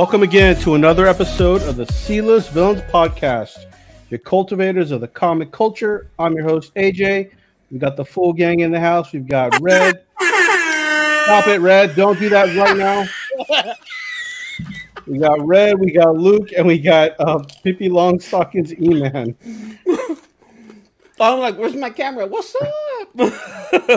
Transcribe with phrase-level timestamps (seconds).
[0.00, 3.66] Welcome again to another episode of the Sealess Villains Podcast,
[4.08, 6.10] your cultivators of the comic culture.
[6.18, 7.32] I'm your host, AJ.
[7.70, 9.12] We got the full gang in the house.
[9.12, 10.02] We've got Red.
[10.18, 11.96] Stop it, Red.
[11.96, 13.06] Don't do that right now.
[15.06, 19.36] We got Red, we got Luke, and we got uh, Pippi Longstockings E-Man.
[21.20, 22.26] I'm like, where's my camera?
[22.26, 23.16] What's up?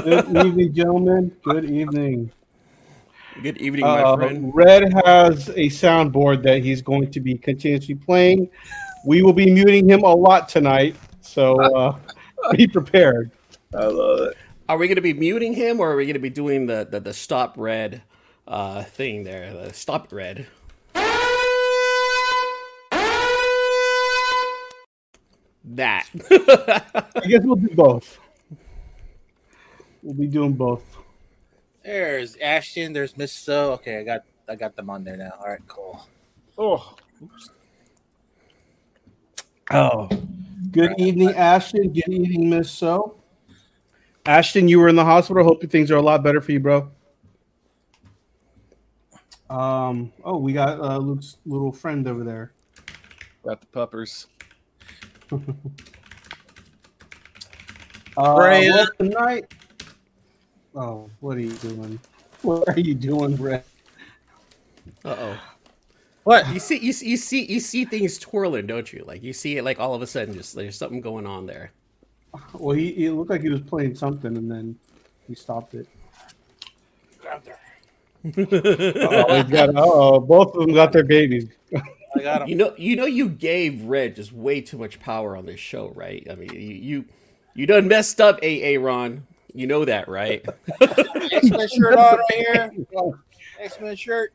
[0.03, 1.31] Good evening, gentlemen.
[1.43, 2.29] Good evening.
[3.41, 4.51] Good evening, my Uh, friend.
[4.53, 8.49] Red has a soundboard that he's going to be continuously playing.
[9.05, 11.97] We will be muting him a lot tonight, so uh,
[12.55, 13.31] be prepared.
[13.75, 14.37] I love it.
[14.69, 16.87] Are we going to be muting him, or are we going to be doing the
[16.89, 18.01] the, the stop red
[18.47, 19.51] uh, thing there?
[19.53, 20.45] The stop red.
[25.65, 26.07] That.
[27.15, 28.19] I guess we'll do both.
[30.03, 30.83] We'll be doing both.
[31.83, 32.93] There's Ashton.
[32.93, 33.73] There's Miss So.
[33.73, 35.31] Okay, I got I got them on there now.
[35.39, 36.07] All right, cool.
[36.57, 36.95] Oh.
[39.71, 40.09] Oh.
[40.71, 41.91] Good evening, Ashton.
[41.91, 43.17] Good evening, Miss So.
[44.25, 45.43] Ashton, you were in the hospital.
[45.43, 46.89] Hope things are a lot better for you, bro.
[49.49, 50.13] Um.
[50.23, 52.53] Oh, we got uh, Luke's little friend over there.
[53.43, 54.27] Got the puppers.
[58.15, 58.71] Uh, Freya.
[58.71, 59.51] well, tonight.
[60.75, 61.99] Oh, what are you doing?
[62.41, 63.63] What are you doing, Red?
[65.05, 65.39] Uh oh.
[66.23, 66.47] What?
[66.53, 69.03] You see, you see, you see, you see things twirling, don't you?
[69.05, 71.71] Like you see it, like all of a sudden, just there's something going on there.
[72.53, 74.77] Well, he, he looked like he was playing something, and then
[75.27, 75.87] he stopped it.
[78.95, 79.69] Oh, he's got.
[79.75, 81.49] Oh, both of them got their babies.
[82.15, 82.47] I got them.
[82.49, 85.89] You know, you know, you gave Red just way too much power on this show,
[85.95, 86.25] right?
[86.29, 87.05] I mean, you you,
[87.55, 89.25] you done messed up, AA Ron.
[89.53, 90.43] You know that, right?
[90.81, 92.71] X Men shirt on right here.
[93.59, 94.33] X Men shirt.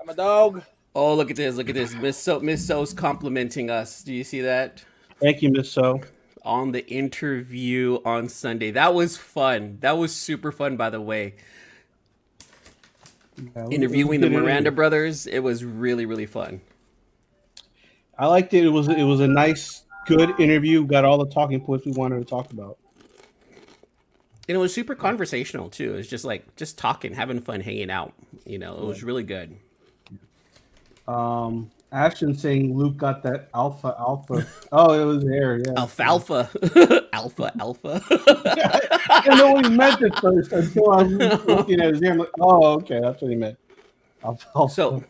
[0.00, 0.62] I'm a dog.
[0.94, 1.56] Oh, look at this!
[1.56, 1.92] Look at this!
[1.94, 4.02] Miss So Miss So's complimenting us.
[4.02, 4.84] Do you see that
[5.20, 6.00] Thank you, Miss So.
[6.44, 8.70] on the interview on Sunday?
[8.70, 9.78] That was fun.
[9.80, 11.34] That was super fun, by the way.
[13.36, 14.70] Yeah, it was- it Interviewing was the Miranda interview.
[14.76, 16.60] brothers, it was really really fun.
[18.16, 18.64] I liked it.
[18.64, 20.86] It was it was a nice, good interview.
[20.86, 22.78] Got all the talking points we wanted to talk about.
[24.48, 25.94] And it was super conversational too.
[25.94, 28.12] It was just like just talking, having fun, hanging out.
[28.44, 29.56] You know, it was really good.
[31.08, 34.46] Um, Ashton saying Luke got that alpha alpha.
[34.72, 35.58] Oh, it was there.
[35.58, 35.74] Yeah.
[35.78, 36.50] Alfalfa,
[37.12, 38.02] alpha, alpha.
[38.10, 42.12] I didn't know what he meant at first until I was looking at his ear.
[42.12, 43.58] I'm like, oh, okay, that's what he meant.
[44.24, 44.68] Alpha.
[44.70, 45.04] So,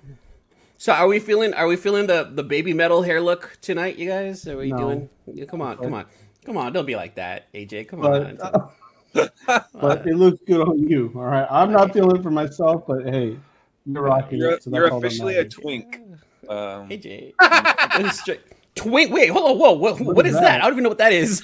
[0.76, 1.54] so are we feeling?
[1.54, 4.46] Are we feeling the the baby metal hair look tonight, you guys?
[4.46, 4.76] Are we No.
[4.78, 5.08] doing?
[5.26, 6.04] Yeah, come on, come on,
[6.44, 6.72] come on!
[6.72, 7.88] Don't be like that, AJ.
[7.88, 8.70] Come but, on.
[9.46, 11.12] but it looks good on you.
[11.14, 13.38] All right, I'm not feeling it for myself, but hey,
[13.86, 14.62] you're rocking You're, it.
[14.62, 16.00] So that's you're officially a twink.
[16.48, 18.40] Um, AJ, that is straight-
[18.74, 19.12] twink.
[19.12, 19.58] Wait, hold on.
[19.58, 20.42] Whoa, what, what is is that?
[20.42, 20.60] that?
[20.60, 21.42] I don't even know what that is.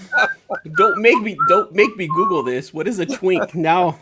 [0.76, 1.36] don't make me.
[1.48, 2.72] Don't make me Google this.
[2.72, 3.98] What is a twink now?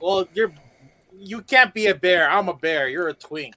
[0.00, 0.52] Well, you're
[1.18, 2.30] you can't be a bear.
[2.30, 2.88] I'm a bear.
[2.88, 3.54] You're a twink.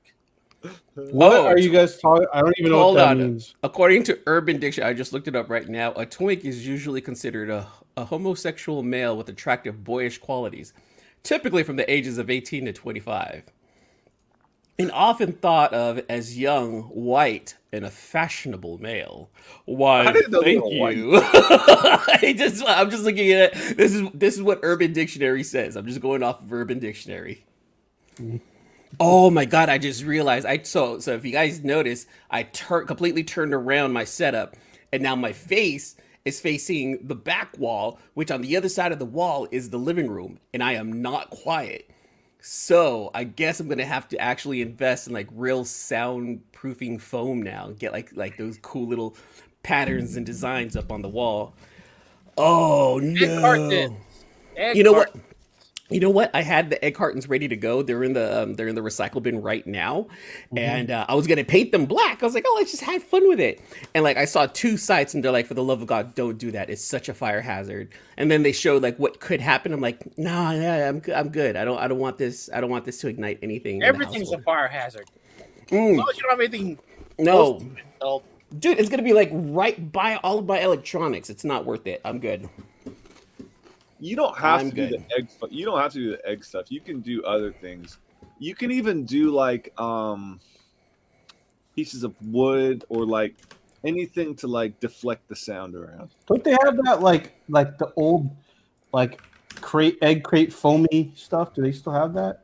[0.96, 2.28] What Oh, are you guys talking?
[2.34, 3.18] I don't even know Hold what that on.
[3.18, 3.56] means.
[3.64, 5.94] According to Urban Dictionary, I just looked it up right now.
[5.94, 7.68] A twink is usually considered a,
[7.98, 10.74] a homosexual male with attractive boyish qualities,
[11.24, 13.44] typically from the ages of 18 to 25.
[14.80, 19.30] And often thought of as young, white, and a fashionable male.
[19.66, 20.06] Why?
[20.06, 21.12] I didn't know they Thank were you.
[21.24, 23.78] I just, I'm just looking at it.
[23.78, 25.76] This is this is what Urban Dictionary says.
[25.76, 27.44] I'm just going off of Urban Dictionary.
[29.00, 29.70] Oh my god!
[29.70, 33.94] I just realized I so so if you guys notice, I tur- completely turned around
[33.94, 34.56] my setup,
[34.92, 35.96] and now my face
[36.26, 39.78] is facing the back wall, which on the other side of the wall is the
[39.78, 41.90] living room, and I am not quiet.
[42.40, 47.74] So I guess I'm gonna have to actually invest in like real soundproofing foam now.
[47.78, 49.16] Get like like those cool little
[49.64, 51.56] patterns and designs up on the wall.
[52.38, 53.96] Oh no!
[54.74, 55.16] you know what?
[55.90, 56.32] You know what?
[56.34, 57.82] I had the egg cartons ready to go.
[57.82, 60.08] They're in the um, they're in the recycle bin right now,
[60.56, 62.22] and uh, I was gonna paint them black.
[62.22, 63.62] I was like, oh, let's just have fun with it.
[63.94, 66.38] And like, I saw two sites, and they're like, for the love of God, don't
[66.38, 66.70] do that.
[66.70, 67.94] It's such a fire hazard.
[68.18, 69.72] And then they showed like what could happen.
[69.72, 71.16] I'm like, nah, yeah, I'm good.
[71.16, 71.56] I'm good.
[71.56, 72.50] I don't I don't want this.
[72.54, 73.82] I don't want this to ignite anything.
[73.82, 75.06] Everything's a fire hazard.
[75.40, 76.80] As Mm, long as you don't have anything.
[77.20, 78.24] no, close to it, they'll-
[78.60, 81.30] dude, it's gonna be like right by all of my electronics.
[81.30, 82.02] It's not worth it.
[82.04, 82.50] I'm good.
[84.00, 85.28] You don't have I'm to do the egg.
[85.50, 86.72] You don't have to do the egg stuff.
[86.72, 87.98] You can do other things.
[88.40, 90.40] You can even do like um
[91.76, 93.36] pieces of wood or like
[93.84, 96.10] anything to like deflect the sound around.
[96.28, 98.30] Don't they have that like like the old
[98.94, 99.22] like
[99.62, 101.54] crate egg crate foamy stuff?
[101.54, 102.44] Do they still have that?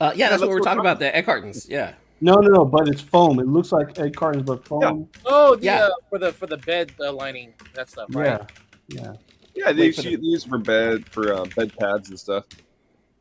[0.00, 0.98] Uh, yeah, that's Yeah, what we're that's talking what- about.
[0.98, 1.68] The egg cartons.
[1.68, 1.94] Yeah.
[2.20, 3.38] No, no, no, but it's foam.
[3.38, 5.08] It looks like egg cartons, but foam.
[5.26, 5.84] Oh, the, Yeah.
[5.86, 8.40] uh, for the for the bed uh, lining, that stuff, right?
[8.88, 9.02] yeah.
[9.02, 9.12] Yeah,
[9.56, 12.44] Wait these for the- use for bed for uh, bed pads and stuff.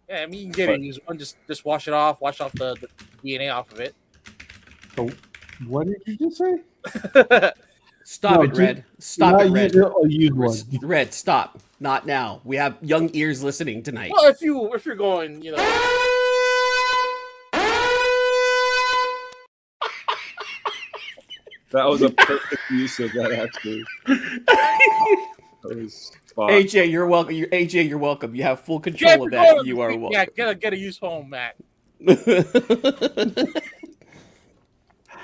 [0.09, 0.81] Yeah, I mean you can get it.
[0.81, 2.87] Use one, just just wash it off, wash off the, the
[3.23, 3.95] DNA off of it.
[4.95, 5.09] So,
[5.67, 6.59] What did you just say?
[8.05, 8.83] Stop No, it, Red.
[8.99, 9.73] Stop it, Red.
[9.73, 10.55] use a used one.
[10.81, 11.59] Red, stop.
[11.79, 12.41] Not now.
[12.43, 14.11] We have young ears listening tonight.
[14.11, 15.63] well, if you if you're going, you know,
[21.71, 23.83] That was a perfect use of that actually.
[25.63, 26.49] That was spot.
[26.51, 27.35] AJ, you're welcome.
[27.35, 28.35] You're, AJ, you're welcome.
[28.35, 29.55] You have full control if of that.
[29.55, 30.11] going- You are welcome.
[30.11, 30.33] Yeah, welcome.
[30.35, 31.55] get a get a use home, Matt.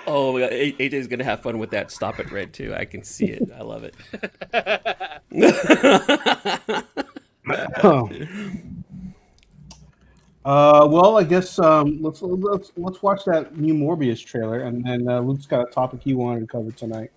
[0.08, 1.92] oh my god, A- AJ's gonna have fun with that.
[1.92, 2.74] Stop it, Red too.
[2.74, 3.50] I can see it.
[3.58, 3.96] I love it.
[7.84, 8.10] Oh.
[10.46, 15.08] Uh, well, I guess um, let's let's let's watch that new Morbius trailer, and then
[15.08, 17.12] uh, Luke's got a topic he wanted to cover tonight.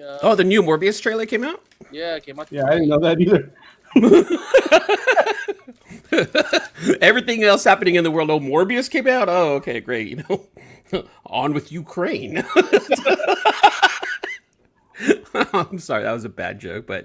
[0.00, 0.14] All right.
[0.14, 1.60] Uh, oh, the new Morbius trailer came out.
[1.90, 3.52] yeah, okay, my Yeah, I didn't know that either.
[7.00, 8.30] Everything else happening in the world.
[8.30, 9.28] Oh, Morbius came out.
[9.28, 10.08] Oh, okay, great.
[10.08, 12.44] You know, on with Ukraine.
[15.52, 17.04] I'm sorry, that was a bad joke, but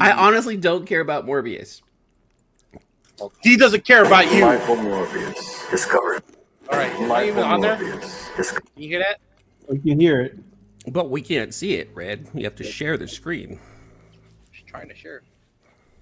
[0.00, 1.82] I honestly don't care about Morbius.
[3.42, 4.44] He doesn't care about you.
[4.44, 6.22] All Michael Morbius discovered.
[6.70, 7.76] right, am I Michael even on there?
[7.76, 8.64] Morbius discovered.
[8.74, 9.18] Can you hear that?
[9.70, 10.38] I can hear it.
[10.88, 12.28] But we can't see it, Red.
[12.34, 13.58] You have to share the screen.
[14.52, 15.22] Just trying to share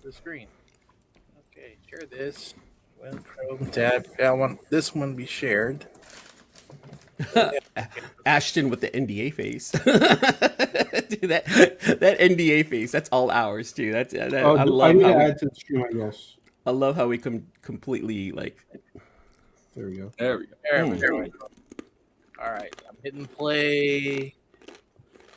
[0.04, 0.46] the screen.
[1.52, 2.54] Okay, share this.
[3.00, 4.06] Well, Chrome tab.
[4.22, 5.86] I want this one be shared.
[8.26, 9.70] Ashton with the NDA face.
[9.72, 11.44] Dude, that
[12.00, 13.92] that NDA face, that's all ours too.
[13.92, 15.92] That's that, Oh, I I love need to how we, add to the stream, I
[15.92, 16.36] guess.
[16.66, 18.58] I love how we com- completely like
[19.76, 20.12] There we go.
[20.18, 20.54] There we go.
[20.70, 20.98] There, we Hmm.
[20.98, 21.48] there we go.
[22.42, 24.34] All right, I'm hitting play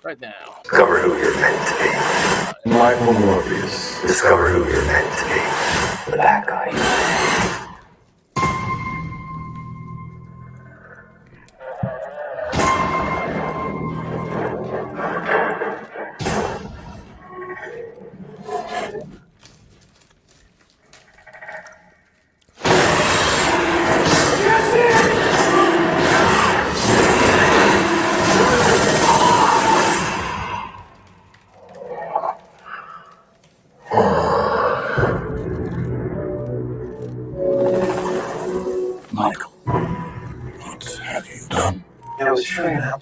[0.07, 0.62] right now.
[0.63, 2.69] Discover who you're meant to be.
[2.69, 4.01] Michael Morbius.
[4.04, 6.12] Discover who you're meant to be.
[6.12, 7.66] The bad guy.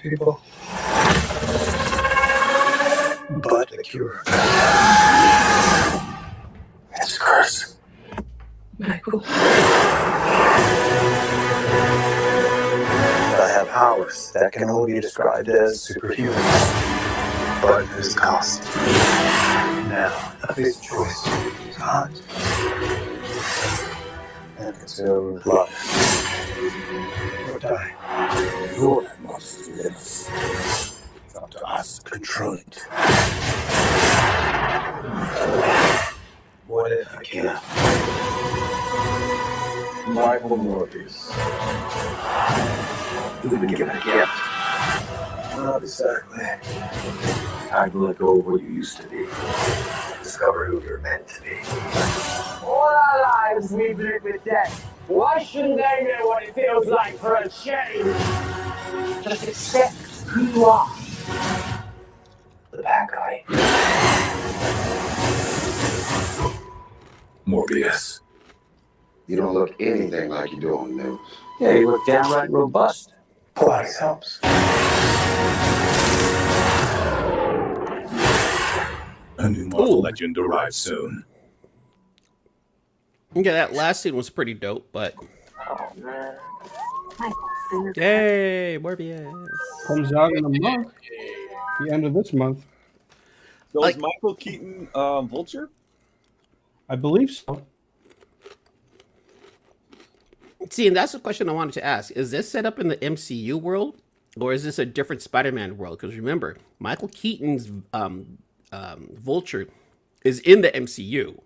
[0.10, 0.40] People.
[3.30, 4.22] But the cure.
[6.96, 7.76] It's a curse.
[8.78, 9.24] Michael.
[9.26, 9.30] I
[13.52, 16.36] have powers that can only be described as superhuman.
[17.62, 18.64] But there's a cost.
[19.90, 21.24] Now, I face a choice.
[21.68, 21.80] It's
[24.58, 25.70] And consume blood.
[27.52, 27.94] Or die.
[28.78, 30.30] Your monster lives.
[31.26, 32.78] It's up to us to control it.
[36.68, 37.60] What if I can?
[40.14, 41.34] Michael Morbius.
[43.44, 44.32] You've been given a gift.
[45.58, 47.45] Not exactly.
[47.76, 49.26] Time to let go of what you used to be.
[50.24, 51.58] Discover who you're meant to be.
[52.64, 54.86] All our lives we've lived with death.
[55.10, 58.16] Why shouldn't they know what it feels like for a change?
[59.26, 59.94] Just accept
[60.26, 60.90] who you are.
[62.72, 63.44] The bad guy.
[67.46, 68.22] Morbius.
[69.28, 71.20] You don't look anything like you do on the news.
[71.60, 73.12] Yeah, you look downright robust.
[73.54, 74.40] Pilates helps.
[79.46, 80.02] A new Marvel Ooh.
[80.02, 81.24] Legend arrives soon.
[83.36, 85.14] Yeah, that last scene was pretty dope, but
[85.70, 86.36] Oh, man.
[87.96, 89.48] yay, Morbius.
[89.86, 90.92] Comes out in a month,
[91.80, 92.66] the end of this month.
[93.72, 95.70] So Like- is Michael Keaton um, Vulture?
[96.90, 97.62] I believe so.
[100.72, 102.10] See, and that's the question I wanted to ask.
[102.12, 104.02] Is this set up in the MCU world?
[104.40, 106.00] Or is this a different Spider-Man world?
[106.00, 108.40] Because remember, Michael Keaton's um,
[108.72, 109.68] um, Vulture
[110.24, 111.40] is in the MCU.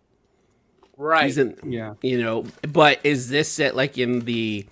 [0.98, 1.26] Right.
[1.26, 1.94] He's in, Yeah.
[2.02, 2.46] you know.
[2.72, 4.66] But is this set like in the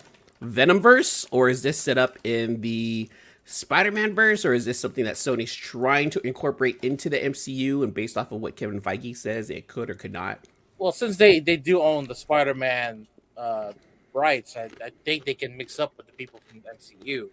[0.43, 3.09] Venomverse, or is this set up in the
[3.45, 7.81] Spider-Man verse, or is this something that Sony's trying to incorporate into the MCU?
[7.83, 10.39] And based off of what Kevin Feige says, it could or could not.
[10.77, 13.71] well, since they they do own the Spider-Man uh,
[14.13, 17.29] rights, I, I think they can mix up with the people from the MCU.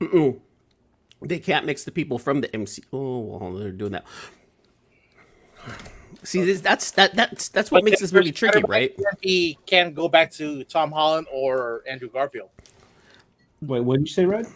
[0.00, 0.40] Mm-mm.
[1.22, 2.82] They can't mix the people from the MC.
[2.92, 4.04] Oh, well, they're doing that.
[6.22, 8.96] See, this, that's that that's that's what But makes this then movie tricky, Spider-Man right?
[9.22, 12.50] can't can go back to Tom Holland or Andrew Garfield.
[13.62, 14.46] Wait, what did you say, Red?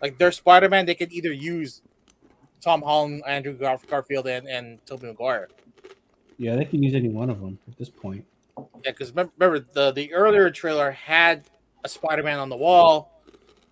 [0.00, 1.82] Like their Spider Man, they could either use
[2.60, 5.48] Tom Holland, Andrew Gar- Garfield, and and Tobey Maguire.
[6.38, 8.24] Yeah, they can use any one of them at this point.
[8.56, 11.44] Yeah, because remember, remember the the earlier trailer had
[11.84, 13.15] a Spider Man on the wall.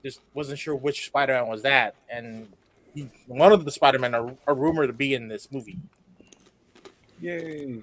[0.04, 2.46] Just wasn't sure which Spider Man was that, and
[2.94, 5.78] he, one of the Spider Men are, are rumored to be in this movie.
[7.20, 7.82] Yay!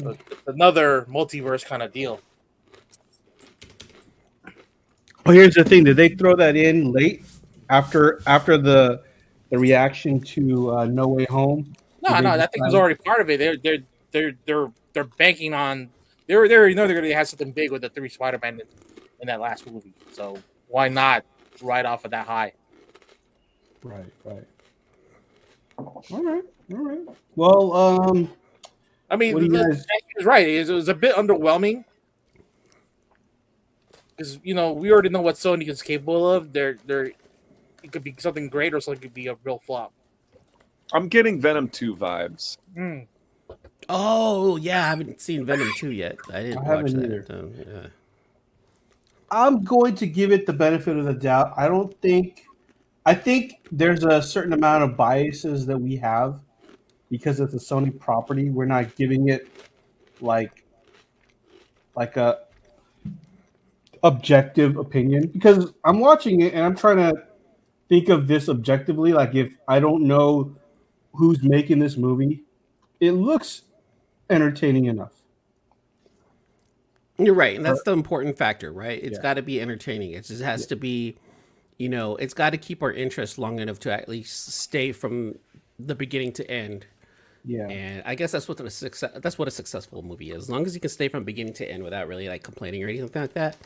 [0.00, 2.20] So it's another multiverse kind of deal.
[5.24, 7.22] Well, here's the thing: did they throw that in late
[7.70, 9.02] after after the
[9.50, 11.72] the reaction to uh, No Way Home?
[12.02, 13.38] No, Did they no, that thing was already part of it.
[13.38, 13.78] They're they're
[14.10, 15.90] they're they're they're banking on
[16.26, 18.66] they're they already know they're gonna have something big with the three Spider Man in,
[19.20, 19.92] in that last movie.
[20.12, 20.38] So
[20.72, 21.24] why not
[21.60, 22.52] right off of that high?
[23.84, 24.46] Right, right.
[25.78, 27.00] All right, all right.
[27.36, 28.30] Well, um,
[29.10, 30.46] I mean, What the- guys- he was right.
[30.48, 31.84] It was, it was a bit underwhelming
[34.10, 36.52] because you know we already know what Sony is capable of.
[36.52, 37.12] They're they're
[37.82, 39.92] it could be something great or something could be a real flop.
[40.92, 42.58] I'm getting Venom 2 vibes.
[42.76, 43.00] Hmm.
[43.88, 46.16] Oh yeah, I haven't seen Venom two yet.
[46.32, 47.04] I didn't I watch haven't that.
[47.06, 47.24] either.
[47.26, 47.86] so, yeah.
[49.32, 51.54] I'm going to give it the benefit of the doubt.
[51.56, 52.44] I don't think,
[53.06, 56.40] I think there's a certain amount of biases that we have
[57.10, 58.50] because it's a Sony property.
[58.50, 59.48] We're not giving it
[60.20, 60.64] like,
[61.96, 62.40] like a
[64.02, 67.14] objective opinion because I'm watching it and I'm trying to
[67.88, 69.14] think of this objectively.
[69.14, 70.54] Like if I don't know
[71.14, 72.42] who's making this movie,
[73.00, 73.62] it looks
[74.28, 75.21] entertaining enough.
[77.18, 79.02] You're right, and that's the important factor, right?
[79.02, 79.22] It's Yeah.
[79.22, 80.12] got to be entertaining.
[80.12, 81.16] It just has to be,
[81.78, 85.38] you know, it's got to keep our interest long enough to at least stay from
[85.78, 86.86] the beginning to end.
[87.44, 87.66] Yeah.
[87.68, 89.10] And I guess that's what a success.
[89.16, 90.44] That's what a successful movie is.
[90.44, 92.88] As long as you can stay from beginning to end without really like complaining or
[92.88, 93.56] anything like that.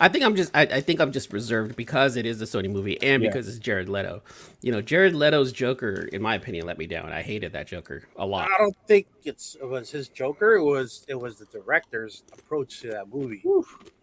[0.00, 0.50] I think I'm just.
[0.56, 3.28] I, I think I'm just reserved because it is a Sony movie and Yeah.
[3.28, 4.22] because it's Jared Leto.
[4.62, 7.12] You know, Jared Leto's Joker, in my opinion, let me down.
[7.12, 8.48] I hated that Joker a lot.
[8.48, 10.54] I don't think it's it was his Joker.
[10.54, 13.42] It was it was the director's approach to that movie.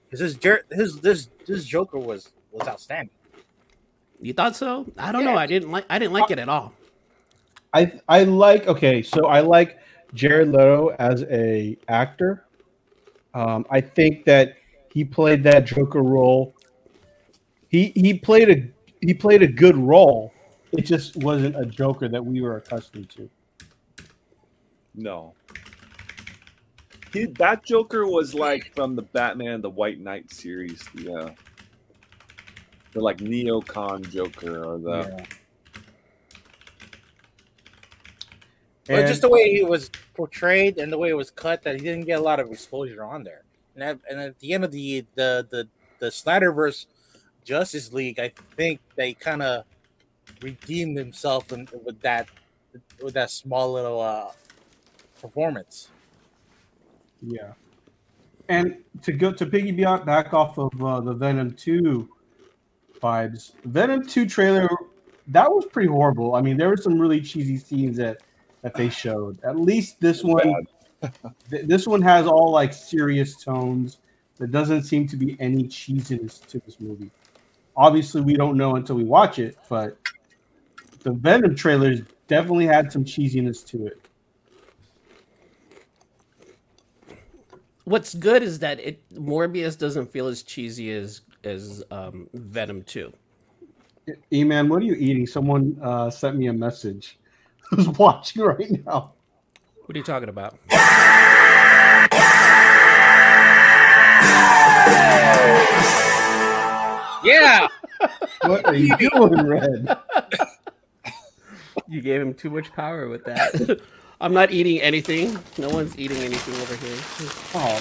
[0.05, 3.09] Because his Jer- his this this Joker was was outstanding.
[4.21, 4.85] You thought so?
[4.95, 5.35] I don't know.
[5.35, 5.85] I didn't like.
[5.89, 6.73] I didn't like uh, it at all.
[7.73, 9.79] I I like okay, so I like
[10.13, 12.45] Jared Leto as a actor.
[13.33, 14.57] Um, I think that
[14.91, 16.55] he played that Joker role.
[17.69, 20.31] He he played a he played a good role.
[20.71, 23.29] It just wasn't a Joker that we were accustomed to.
[24.95, 25.33] No.
[27.11, 31.29] He, that Joker was like from the Batman the White Knight series, the uh,
[32.91, 35.25] the like neocon Joker or the Yeah.
[38.87, 41.75] But And- just the way he was portrayed and the way it was cut, that
[41.75, 43.43] he didn't get a lot of exposure on there.
[43.75, 45.67] And at, and at the end of the the the
[45.99, 46.85] the Snyderverse
[47.43, 49.65] Justice League, I think they kind of
[50.41, 52.27] redeemed himself in, with that
[53.01, 54.31] with that small little uh,
[55.21, 55.89] performance.
[57.21, 57.53] Yeah.
[58.49, 62.09] And to go to piggyback back off of uh, the Venom 2
[63.01, 64.67] vibes, Venom 2 trailer,
[65.27, 66.35] that was pretty horrible.
[66.35, 68.21] I mean, there were some really cheesy scenes that,
[68.63, 69.43] that they showed.
[69.43, 70.65] At least this one,
[71.51, 73.99] th- this one has all like serious tones.
[74.37, 77.11] There doesn't seem to be any cheesiness to this movie.
[77.75, 79.97] Obviously, we don't know until we watch it, but
[81.03, 84.07] the Venom trailers definitely had some cheesiness to it.
[87.83, 93.11] What's good is that it Morbius doesn't feel as cheesy as as um, Venom Two.
[94.31, 95.27] E man, what are you eating?
[95.27, 97.19] Someone uh, sent me a message.
[97.75, 99.13] Who's watching right now?
[99.85, 100.59] What are you talking about?
[107.23, 107.67] Yeah,
[108.41, 109.97] What are you doing, Red?
[111.87, 113.79] You gave him too much power with that.
[114.21, 115.37] I'm not eating anything.
[115.57, 116.97] No one's eating anything over here.
[117.55, 117.79] Oh,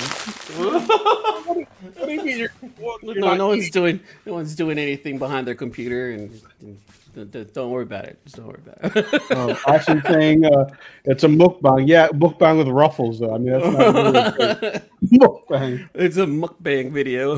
[1.95, 4.01] what do you mean you're, what, you're no, not no one's doing.
[4.27, 8.19] No one's doing anything behind their computer, and, and d- d- don't worry about it.
[8.25, 9.23] Just don't worry about it.
[9.31, 10.69] oh Austin saying uh,
[11.05, 11.87] it's a mukbang.
[11.87, 13.35] Yeah, mukbang with ruffles, though.
[13.35, 14.81] I mean, that's not really
[15.19, 15.89] mukbang.
[15.95, 17.37] it's a mukbang video.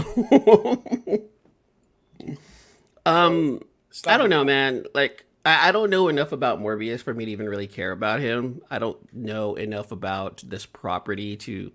[3.07, 3.61] um,
[4.07, 4.85] I don't know, man.
[4.95, 8.21] Like, I, I don't know enough about Morbius for me to even really care about
[8.21, 8.63] him.
[8.71, 11.73] I don't know enough about this property to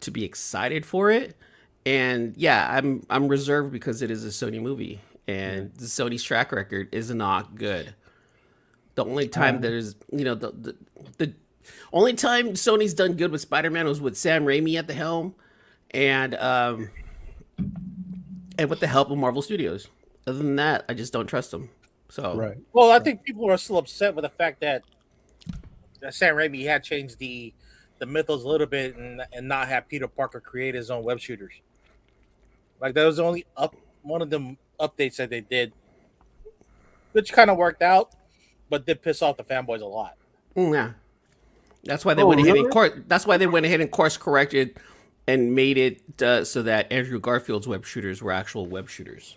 [0.00, 1.36] to be excited for it.
[1.84, 6.52] And yeah, I'm I'm reserved because it is a Sony movie, and the Sony's track
[6.52, 7.94] record is not good.
[8.94, 10.76] The only time there's you know the the,
[11.18, 11.34] the
[11.92, 15.34] only time Sony's done good with Spider-Man was with Sam Raimi at the helm,
[15.90, 16.90] and um,
[18.58, 19.88] and with the help of Marvel Studios.
[20.26, 21.70] Other than that, I just don't trust them.
[22.08, 22.56] So Right.
[22.72, 24.82] Well, I think people are still upset with the fact that,
[26.00, 27.52] that Sam Raimi had changed the
[27.98, 31.18] the mythos a little bit and and not have Peter Parker create his own web
[31.18, 31.54] shooters.
[32.80, 35.72] Like that was the only up one of them updates that they did,
[37.12, 38.10] which kind of worked out,
[38.68, 40.16] but did piss off the fanboys a lot.
[40.56, 40.90] Mm, Yeah.
[41.84, 42.72] That's why they Oh, went ahead and really?
[42.72, 42.90] course.
[43.06, 44.76] That's why they went ahead and course corrected
[45.28, 49.36] and made it uh, so that Andrew Garfield's web shooters were actual web shooters.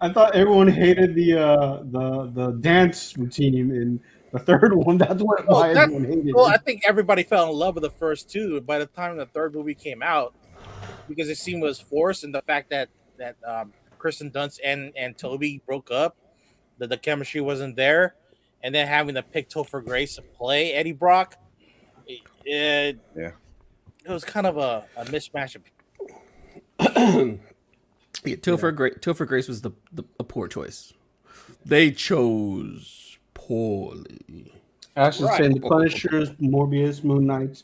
[0.00, 4.00] I thought everyone hated the uh, the the dance routine in
[4.32, 4.98] the third one.
[4.98, 6.46] That's what Well, why that- everyone hated Well.
[6.46, 8.60] I think everybody fell in love with the first two.
[8.60, 10.34] By the time the third movie came out,
[11.08, 15.16] because it seemed was forced, and the fact that that um, Kirsten Dunst and and
[15.18, 16.16] Tobey broke up,
[16.78, 18.14] that the chemistry wasn't there,
[18.62, 21.36] and then having to pick Topher Grace to play Eddie Brock,
[22.06, 23.30] it, it, Yeah.
[24.04, 25.56] it was kind of a, a mismatch.
[25.56, 25.62] Of,
[28.24, 30.92] Yeah, Topher, Gra- Topher Grace was the, the a poor choice.
[31.64, 34.52] They chose poorly.
[34.96, 35.38] Ash is Right.
[35.38, 37.62] saying the Punishers, Morbius, Moon Knight,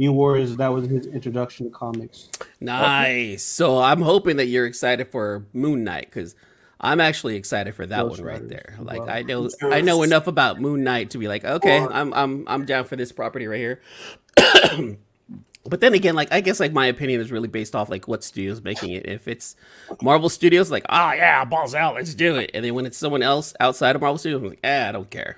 [0.00, 0.56] New Warriors.
[0.56, 2.30] That was his introduction to comics.
[2.58, 3.42] Nice.
[3.42, 6.34] So I'm hoping that you're excited for Moon Knight because
[6.80, 8.76] I'm actually excited for that Ghost one right there.
[8.80, 9.10] Like well.
[9.10, 12.64] I know I know enough about Moon Knight to be like, okay, I'm I'm I'm
[12.64, 13.82] down for this property right here.
[15.66, 18.24] but then again, like I guess like my opinion is really based off like what
[18.24, 19.04] studio's making it.
[19.04, 19.54] If it's
[20.00, 22.52] Marvel Studios, like, oh yeah, balls out, let's do it.
[22.54, 25.10] And then when it's someone else outside of Marvel Studios, I'm like, eh, I don't
[25.10, 25.36] care.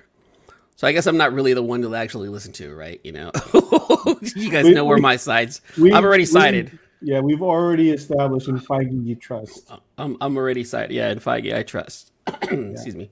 [0.77, 2.99] So I guess I'm not really the one to actually listen to, right?
[3.03, 3.31] You know,
[4.35, 5.61] you guys We- know where we- my sides.
[5.79, 6.77] We- I've already sided.
[7.01, 9.69] Yeah, we've already established in Feige you trust.
[9.97, 10.93] I'm I'm already sided.
[10.93, 12.11] Yeah, in Feige, I trust.
[12.43, 13.09] Excuse me.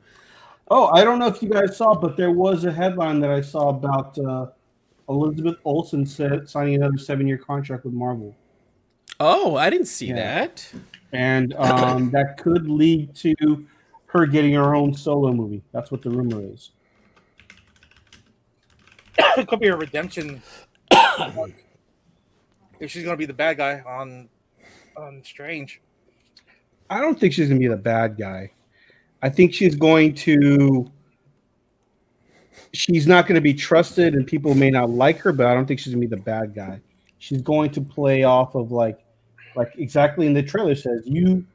[0.69, 3.41] Oh, I don't know if you guys saw, but there was a headline that I
[3.41, 4.45] saw about uh,
[5.09, 8.33] Elizabeth Olsen said, signing another seven-year contract with Marvel,
[9.19, 10.15] Oh, I didn't see Yeah.
[10.45, 10.71] that.
[11.11, 13.35] and um, that could lead to
[14.05, 15.61] her getting her own solo movie.
[15.73, 16.71] That's what the rumor is.
[19.37, 20.41] It could be a redemption.
[22.79, 24.29] if she's gonna be the bad guy on
[24.97, 25.81] on Strange.
[26.89, 28.51] I don't think she's gonna be the bad guy.
[29.21, 30.91] I think she's going to.
[32.73, 35.65] She's not going to be trusted, and people may not like her, but I don't
[35.65, 36.79] think she's gonna be the bad guy.
[37.17, 38.99] She's going to play off of like,
[39.55, 41.45] like exactly in the trailer says you,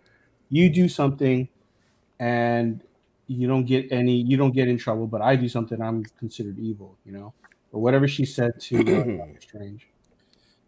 [0.50, 1.48] you do something,
[2.20, 2.82] and
[3.26, 6.58] you don't get any, you don't get in trouble, but I do something, I'm considered
[6.58, 7.32] evil, you know,
[7.76, 9.86] or whatever she said to uh, Strange.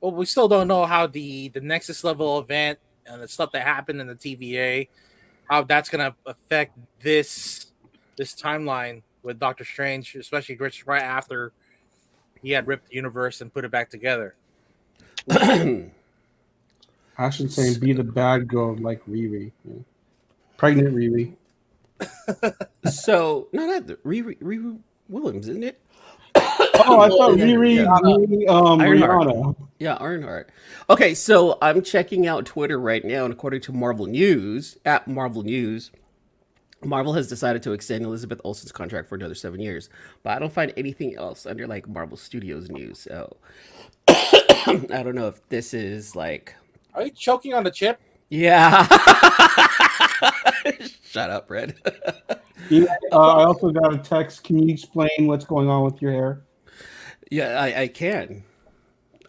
[0.02, 3.62] Well, we still don't know how the the Nexus level event and the stuff that
[3.62, 4.88] happened in the TVA,
[5.48, 7.72] how that's gonna affect this
[8.16, 11.52] this timeline with Doctor Strange, especially Rich right after
[12.42, 14.34] he had ripped the universe and put it back together.
[17.18, 19.80] Ashton's saying be the bad girl like Riri, yeah.
[20.58, 21.32] pregnant Riri.
[22.92, 25.80] so no, not the, Riri, Riri Williams, isn't it?
[26.86, 27.86] Oh, I thought Yeah, Riri, yeah.
[27.86, 29.28] Riri um, Ironheart.
[29.28, 29.56] Rihanna.
[29.78, 30.50] Yeah, Ironheart.
[30.90, 35.42] Okay, so I'm checking out Twitter right now, and according to Marvel News, at Marvel
[35.42, 35.90] News,
[36.84, 39.88] Marvel has decided to extend Elizabeth Olsen's contract for another seven years.
[40.22, 43.00] But I don't find anything else under like Marvel Studios news.
[43.00, 43.36] So
[44.08, 46.54] I don't know if this is like,
[46.94, 48.00] Are you choking on the chip?
[48.30, 48.86] yeah.
[51.04, 51.74] Shut up, Red.
[52.70, 54.44] Yeah, uh, I also got a text.
[54.44, 56.42] Can you explain what's going on with your hair?
[57.30, 58.44] Yeah, I, I can.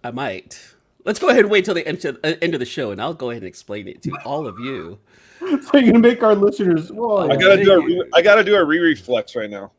[0.03, 0.73] I might.
[1.05, 3.01] Let's go ahead and wait till the end, to, uh, end of the show, and
[3.01, 4.99] I'll go ahead and explain it to all of you.
[5.39, 6.91] So you're gonna make our listeners.
[6.91, 9.71] Whoa, I gotta do a re- I gotta do a re reflex right now.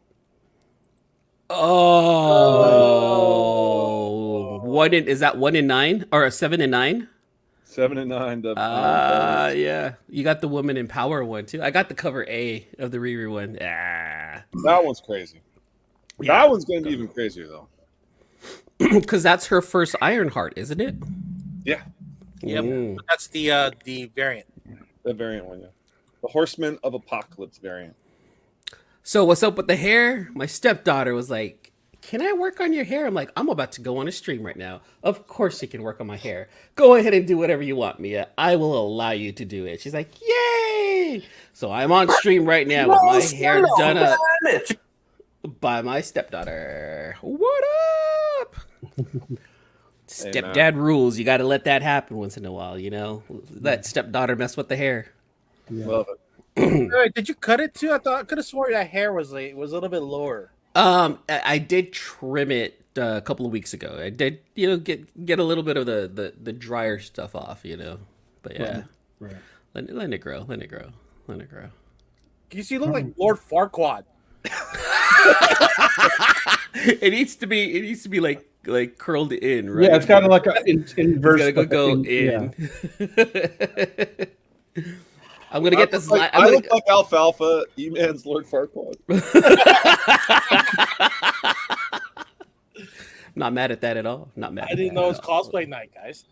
[3.30, 7.09] Oh, one in is that one in nine or a seven and nine?
[7.64, 8.40] Seven and nine.
[8.40, 9.96] The, Ah, yeah.
[10.09, 11.62] You got the woman in power one too.
[11.62, 13.59] I got the cover A of the Riri one.
[13.61, 15.42] Ah, that one's crazy.
[16.20, 17.68] That one's gonna be even crazier though.
[18.92, 20.94] because that's her first Ironheart, isn't it?
[21.64, 21.82] Yeah,
[22.42, 22.64] Yep.
[22.64, 22.98] Mm.
[23.08, 24.46] That's the uh the variant.
[25.02, 25.60] the variant one.
[25.60, 25.66] Yeah,
[26.22, 27.94] the Horseman of Apocalypse variant.
[29.02, 30.30] So what's up with the hair?
[30.34, 33.82] My stepdaughter was like, "Can I work on your hair?" I'm like, "I'm about to
[33.82, 34.80] go on a stream right now.
[35.02, 36.48] Of course you can work on my hair.
[36.76, 38.28] Go ahead and do whatever you want, Mia.
[38.38, 42.66] I will allow you to do it." She's like, "Yay!" So I'm on stream right
[42.66, 44.16] now with my hair done up
[45.60, 47.16] by my stepdaughter.
[47.20, 48.09] What up?
[50.08, 51.18] Stepdad rules.
[51.18, 52.76] You got to let that happen once in a while.
[52.78, 53.22] You know,
[53.60, 55.06] let stepdaughter mess with the hair.
[55.70, 55.86] Yeah.
[55.86, 56.06] Love
[56.56, 56.56] it.
[56.92, 57.92] Wait, did you cut it too?
[57.92, 60.50] I thought I could have sworn that hair was like was a little bit lower.
[60.74, 64.00] Um, I, I did trim it uh, a couple of weeks ago.
[64.02, 67.36] I did, you know, get get a little bit of the the, the drier stuff
[67.36, 67.60] off.
[67.64, 67.98] You know,
[68.42, 68.82] but yeah,
[69.20, 69.36] Right.
[69.74, 70.44] let, it- let it grow.
[70.48, 70.90] Let it grow.
[71.28, 71.68] Let it grow.
[72.50, 74.02] You see, you look like Lord Farquaad.
[76.74, 77.76] it needs to be.
[77.78, 79.88] It needs to be like like curled in, right?
[79.88, 81.40] Yeah, it's kind of like an in, inverse.
[81.42, 82.54] It's gotta go, go a- in.
[85.52, 86.06] I'm gonna get I this.
[86.08, 87.64] look Li- like, I'm I gonna, look like Alfalfa.
[87.76, 88.94] E-Man's Lord Farquaad.
[93.34, 94.30] Not mad at that at all.
[94.36, 94.66] Not mad.
[94.70, 96.24] I didn't that know it was cosplay night, guys.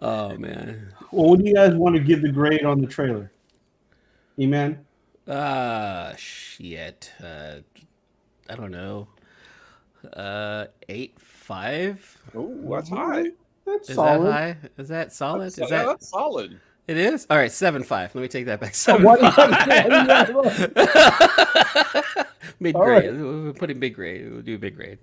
[0.00, 0.92] oh man.
[1.10, 3.32] Well, what do you guys want to give the grade on the trailer?
[4.38, 4.84] E-Man?
[5.28, 7.12] Ah, shit.
[7.22, 7.56] Uh,
[8.52, 9.08] I don't know.
[10.12, 12.18] Uh, eight five.
[12.34, 13.26] Oh, that's high.
[13.64, 14.26] That's Is solid.
[14.26, 14.56] that high?
[14.76, 15.44] Is that solid?
[15.44, 16.60] That's, Is yeah, that that's solid.
[16.88, 17.26] it is?
[17.30, 18.14] All right, seven five.
[18.14, 18.70] Let me take that back.
[18.70, 20.28] Oh, Seven what- five.
[22.60, 23.04] mid grade.
[23.04, 23.12] right.
[23.14, 24.30] We'll put in big grade.
[24.30, 24.98] We'll do big grade.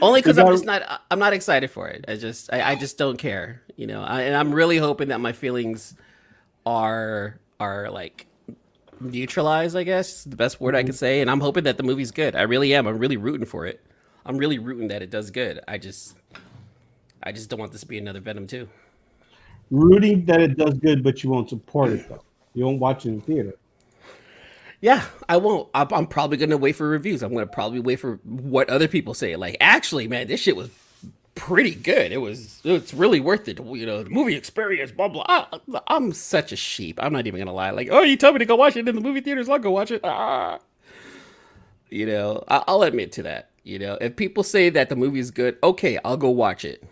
[0.00, 1.02] Only because I'm just not.
[1.10, 2.04] I'm not excited for it.
[2.08, 2.52] I just.
[2.52, 3.62] I, I just don't care.
[3.76, 4.02] You know.
[4.02, 5.94] I, and I'm really hoping that my feelings
[6.64, 8.26] are are like
[9.00, 9.76] neutralized.
[9.76, 10.86] I guess the best word I Mm-hmm.
[10.88, 11.20] can say.
[11.20, 12.34] And I'm hoping that the movie's good.
[12.36, 12.86] I really am.
[12.86, 13.80] I'm really rooting for it.
[14.24, 15.60] I'm really rooting that it does good.
[15.68, 16.16] I just.
[17.22, 18.68] I just don't want this to be another Venom 2.
[19.72, 22.22] Rooting that it does good, but you won't support it though.
[22.54, 23.54] You won't watch it in theater.
[24.80, 25.68] Yeah, I won't.
[25.74, 27.22] I'm, I'm probably gonna wait for reviews.
[27.22, 29.34] I'm gonna probably wait for what other people say.
[29.34, 30.68] Like, actually, man, this shit was
[31.36, 32.10] pretty good.
[32.10, 32.60] It was.
[32.64, 33.60] It's really worth it.
[33.60, 34.90] You know, the movie experience.
[34.90, 35.24] Blah blah.
[35.28, 36.98] I, I'm such a sheep.
[37.00, 37.70] I'm not even gonna lie.
[37.70, 39.48] Like, oh, you told me to go watch it in the movie theaters.
[39.48, 40.00] I'll go watch it.
[40.02, 40.58] Ah.
[41.88, 43.50] You know, I, I'll admit to that.
[43.62, 46.82] You know, if people say that the movie is good, okay, I'll go watch it.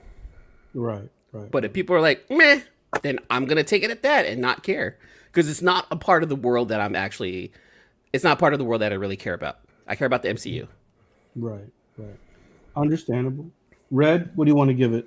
[0.73, 1.51] Right, right.
[1.51, 2.61] But if people are like, meh,
[3.03, 6.23] then I'm gonna take it at that and not care because it's not a part
[6.23, 7.53] of the world that I'm actually.
[8.13, 9.59] It's not part of the world that I really care about.
[9.89, 10.69] I care about the MCU.
[11.35, 11.65] right,
[11.99, 12.17] right.
[12.77, 13.51] Understandable.
[13.95, 15.07] Red, what do you want to give it?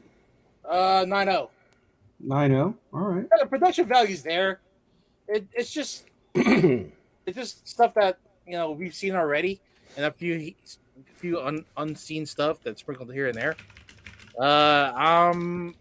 [0.64, 1.50] Uh, nine zero.
[2.22, 2.74] Nine oh.
[2.94, 3.26] All right.
[3.38, 4.62] The production value's there.
[5.28, 9.60] It, it's just it's just stuff that you know we've seen already,
[9.98, 13.58] and a few a few un, unseen stuff that's sprinkled here and there.
[14.40, 15.76] Uh, um,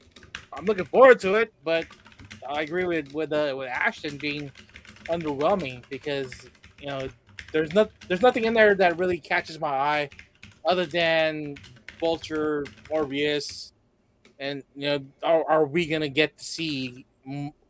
[0.53, 1.87] I'm looking forward to it, but
[2.49, 4.51] I agree with with uh, with Ashton being
[5.05, 7.09] underwhelming because you know
[7.53, 10.11] there's not there's nothing in there that really catches my eye,
[10.65, 11.57] other than
[11.99, 13.73] Vulture, Morbius,
[14.39, 17.07] and you know are, are we gonna get to see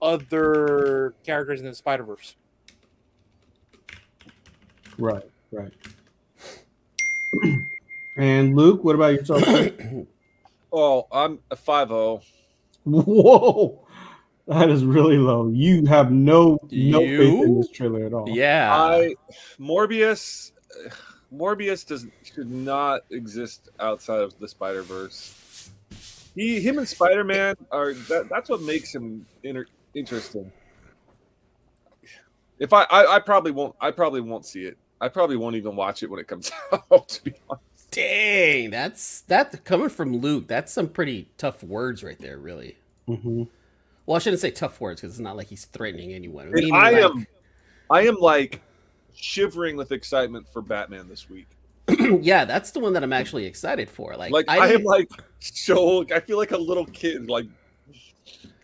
[0.02, 2.36] other characters in the Spider Verse?
[4.98, 5.72] Right, right.
[8.16, 9.42] and Luke, what about yourself?
[10.72, 12.20] Oh, I'm a five zero.
[12.84, 13.86] Whoa,
[14.46, 15.48] that is really low.
[15.48, 18.28] You have no no faith in this trailer at all.
[18.28, 18.76] Yeah.
[18.76, 19.14] I
[19.58, 20.52] Morbius.
[21.36, 25.70] Morbius does should not exist outside of the Spider Verse.
[26.34, 30.50] He, him, and Spider Man are that, that's what makes him inter- interesting.
[32.58, 34.78] If I, I, I probably won't, I probably won't see it.
[35.00, 37.08] I probably won't even watch it when it comes out.
[37.08, 40.46] To be honest, Dang, that's that coming from Luke.
[40.48, 42.76] That's some pretty tough words right there, really.
[43.06, 43.44] hmm
[44.06, 46.46] Well, I shouldn't say tough words because it's not like he's threatening anyone.
[46.46, 47.26] And Meaning, I like- am,
[47.90, 48.62] I am like
[49.16, 51.48] shivering with excitement for Batman this week.
[52.20, 54.16] yeah, that's the one that I'm actually excited for.
[54.16, 56.04] Like, Like I, am like so.
[56.12, 57.28] I feel like a little kid.
[57.28, 57.46] Like,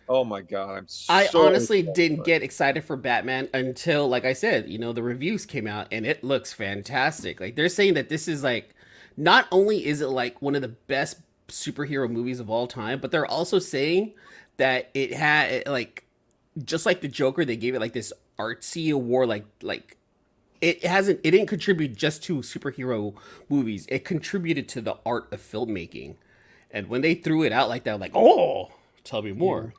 [0.09, 0.87] oh my god, I'm.
[0.87, 5.03] So I honestly didn't get excited for Batman until, like I said, you know, the
[5.03, 7.39] reviews came out and it looks fantastic.
[7.39, 8.75] Like they're saying that this is like,
[9.15, 13.11] not only is it like one of the best superhero movies of all time, but
[13.11, 14.13] they're also saying
[14.57, 16.05] that it had like,
[16.65, 19.97] just like the Joker, they gave it like this artsy award, like like.
[20.63, 21.19] It hasn't.
[21.23, 23.13] It didn't contribute just to superhero
[23.49, 23.85] movies.
[23.89, 26.15] It contributed to the art of filmmaking.
[26.71, 28.71] And when they threw it out like that, I'm like, oh,
[29.03, 29.73] tell me more.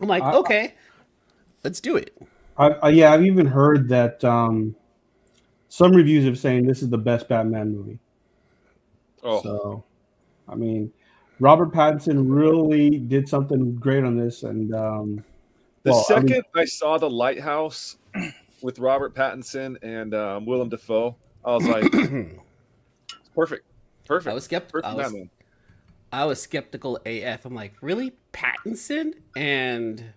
[0.00, 0.74] I'm like, I- okay,
[1.62, 2.16] let's do it.
[2.56, 4.74] I, I, yeah, I've even heard that um,
[5.68, 8.00] some reviews have saying this is the best Batman movie.
[9.22, 9.84] Oh, So,
[10.48, 10.92] I mean,
[11.38, 15.24] Robert Pattinson really did something great on this, and um,
[15.84, 17.96] the well, I second mean- I, saw the Lighthouse
[18.62, 22.40] with Robert Pattinson and um, Willem Dafoe, I was like, it's
[23.34, 23.64] perfect,
[24.06, 24.30] perfect.
[24.30, 24.88] I was skeptical.
[24.88, 25.30] I was, Batman.
[26.12, 27.44] I was skeptical AF.
[27.44, 29.14] I'm like, really, Pattinson?
[29.36, 30.12] And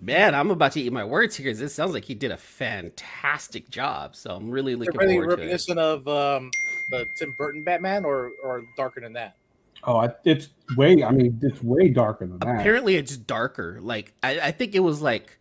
[0.00, 2.36] man, I'm about to eat my words here because it sounds like he did a
[2.36, 4.14] fantastic job.
[4.16, 5.38] So I'm really looking really forward to it.
[5.40, 6.50] reminiscent of um,
[6.90, 9.36] the Tim Burton Batman, or or darker than that?
[9.84, 11.02] Oh, it's way.
[11.02, 12.60] I mean, it's way darker than that.
[12.60, 13.78] Apparently, it's darker.
[13.80, 15.38] Like I, I think it was like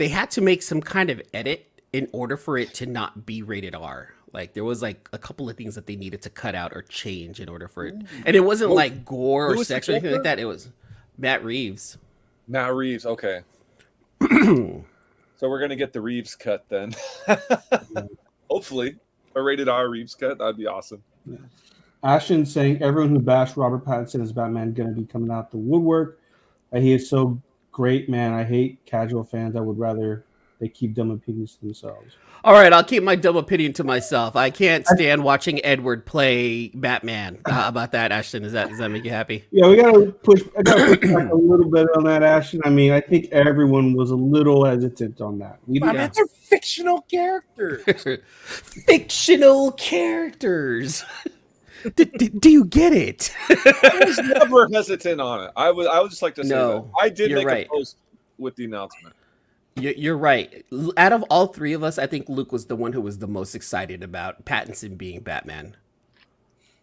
[0.00, 3.42] they had to make some kind of edit in order for it to not be
[3.42, 4.14] rated R.
[4.32, 6.80] Like there was like a couple of things that they needed to cut out or
[6.82, 10.12] change in order for it, and it wasn't Who- like gore or sex or anything
[10.12, 10.38] like that.
[10.38, 10.70] It was
[11.18, 11.98] Matt Reeves.
[12.48, 13.04] Matt Reeves.
[13.04, 13.40] Okay,
[14.30, 14.82] so
[15.42, 16.94] we're gonna get the Reeves cut then.
[18.50, 18.96] Hopefully,
[19.34, 20.38] a rated R Reeves cut.
[20.38, 21.02] That'd be awesome.
[22.02, 25.58] Ashton saying everyone who bashed Robert Pattinson as Batman going to be coming out the
[25.58, 26.18] woodwork.
[26.72, 27.38] Uh, he is so
[27.72, 28.32] great, man.
[28.32, 29.56] I hate casual fans.
[29.56, 30.24] I would rather
[30.60, 32.16] they keep dumb opinions to themselves.
[32.44, 34.36] All right, I'll keep my dumb opinion to myself.
[34.36, 37.38] I can't stand watching Edward play Batman.
[37.44, 38.42] Uh, how about that, Ashton?
[38.42, 39.44] Does that does that make you happy?
[39.50, 40.42] Yeah, we got to push.
[40.58, 42.60] I got to push back a little bit on that, Ashton.
[42.64, 45.58] I mean, I think everyone was a little hesitant on that.
[45.66, 46.14] We I mean, didn't.
[46.14, 47.84] they're fictional characters.
[48.44, 51.04] Fictional characters.
[51.96, 53.32] Do, do- do you get it?
[53.48, 55.50] I was never hesitant on it.
[55.56, 55.86] I was.
[55.86, 57.66] I would just like to say No, that I did make right.
[57.66, 57.96] a post
[58.38, 59.14] with the announcement.
[59.76, 60.64] You- You're right.
[60.96, 63.28] Out of all three of us, I think Luke was the one who was the
[63.28, 65.76] most excited about Pattinson being Batman.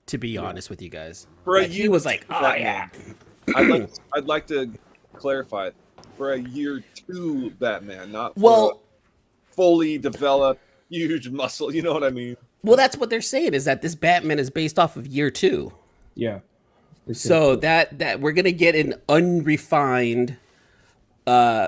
[0.08, 2.90] To be honest with you guys, For a Like, he was like, "Oh Batman.
[3.48, 3.90] yeah." I'd like.
[4.14, 4.72] I'd like to
[5.14, 5.72] clarify
[6.16, 8.82] for a year two Batman, not Well,
[9.52, 11.74] fully developed huge muscle.
[11.76, 12.38] You know what I mean?
[12.64, 15.74] Well, that's what they're saying is that this Batman is based off of year two.
[16.16, 16.40] Yeah.
[17.14, 20.36] So that that we're gonna get an unrefined
[21.26, 21.68] uh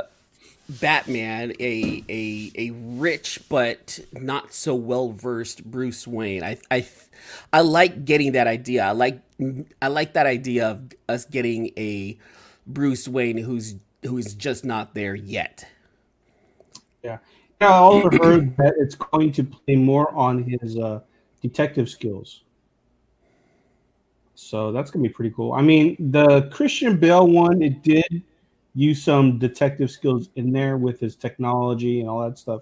[0.70, 6.44] Batman, a a a rich but not so well versed Bruce Wayne.
[6.44, 6.88] I I
[7.54, 8.84] I like getting that idea.
[8.84, 9.22] I like
[9.82, 12.18] I like that idea of us getting a
[12.68, 13.76] Bruce Wayne who's
[14.06, 15.66] who's just not there yet.
[17.04, 17.20] Yeah.
[17.62, 21.02] Yeah, I also heard that it's going to play more on his uh,
[21.42, 22.44] detective skills.
[24.36, 25.52] So that's gonna be pretty cool.
[25.52, 28.24] I mean, the Christian Bale one, it did
[28.74, 32.62] use some detective skills in there with his technology and all that stuff.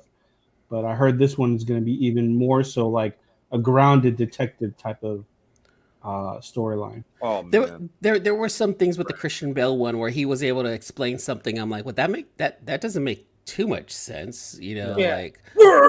[0.70, 3.20] But I heard this one is gonna be even more so like
[3.52, 5.26] a grounded detective type of
[6.04, 7.04] uh, storyline.
[7.22, 10.26] Oh There, man, there, there were some things with the Christian Bale one where he
[10.26, 11.60] was able to explain something.
[11.60, 14.96] I'm like, well, that make that that doesn't make too much sense, you know?
[14.98, 15.16] Yeah.
[15.16, 15.40] Like,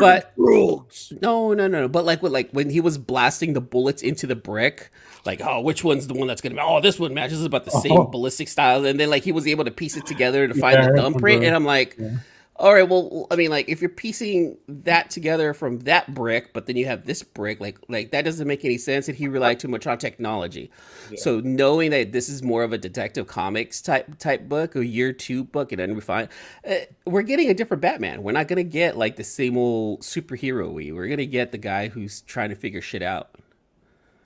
[0.01, 0.87] but no,
[1.21, 1.89] no, no, no.
[1.89, 4.91] But like, what, like when he was blasting the bullets into the brick,
[5.27, 6.55] like, oh, which one's the one that's gonna?
[6.55, 8.05] be Oh, this one matches about the same Oh.
[8.05, 10.89] ballistic style, and then like he was able to piece it together to find Yeah,
[10.89, 11.97] I the thumbprint, and I'm like.
[11.99, 12.17] Yeah.
[12.59, 16.67] All right, well, I mean, like if you're piecing that together from that brick, but
[16.67, 19.09] then you have this brick, like like that doesn't make any sense.
[19.09, 20.71] And he relied too much on technology.
[21.17, 25.13] So knowing that this is more of a detective comics type type book, a year
[25.13, 26.31] two book, and unrefined,
[26.69, 26.75] uh,
[27.07, 28.25] we're getting a different Batman.
[28.25, 30.73] We're not gonna get like the same old superhero.
[30.73, 33.31] We we're gonna get the guy who's trying to figure shit out.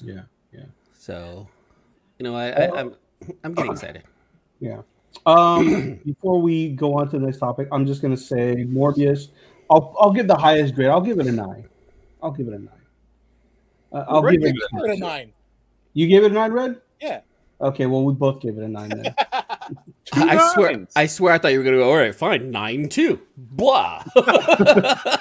[0.01, 0.65] Yeah, yeah,
[0.99, 1.49] So,
[2.19, 2.95] you know, I, I I'm
[3.45, 4.05] I'm getting excited.
[4.61, 4.83] yeah.
[5.27, 9.29] Um, before we go on to the next topic, I'm just gonna say Morbius.
[9.71, 10.89] I'll I'll give the highest grade.
[10.89, 11.69] I'll give it a nine.
[12.23, 12.69] I'll give it a nine.
[13.93, 14.55] Uh, I'll Red give it.
[14.55, 15.33] gave Give it a nine.
[15.95, 16.81] You gave it a nine, Red?
[17.01, 17.21] Yeah.
[17.61, 19.15] Okay, well we both gave it a nine then.
[20.13, 20.87] I swear.
[20.97, 21.91] I swear, I thought you were gonna go.
[21.91, 24.03] All right, fine, nine two, blah.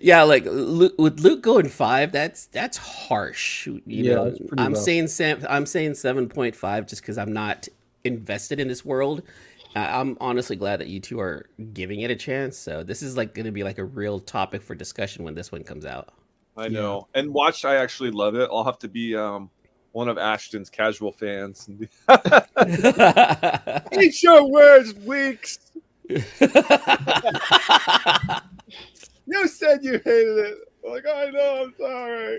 [0.00, 3.66] yeah, like Luke, with Luke going five, that's that's harsh.
[3.66, 4.84] You Yeah, know, I'm rough.
[4.84, 7.68] saying seven, I'm saying seven point five just because I'm not
[8.06, 9.22] invested in this world.
[9.74, 12.56] I- I'm honestly glad that you two are giving it a chance.
[12.56, 15.52] So this is like going to be like a real topic for discussion when this
[15.52, 16.10] one comes out.
[16.56, 17.08] I know.
[17.14, 18.48] And watch, I actually love it.
[18.50, 19.50] I'll have to be um
[19.92, 21.68] one of Ashton's casual fans.
[21.68, 21.88] and
[24.02, 25.58] Eat your words, weeks.
[29.28, 30.58] You said you hated it.
[30.88, 32.38] Like I know, I'm sorry.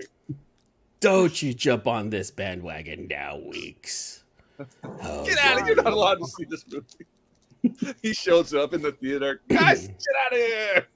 [1.00, 4.17] Don't you jump on this bandwagon now, Weeks.
[4.84, 5.74] Oh, Get out of here!
[5.74, 7.96] You're not allowed to see this movie.
[8.02, 9.40] he shows up in the theater.
[9.48, 10.86] Guys, get out of here!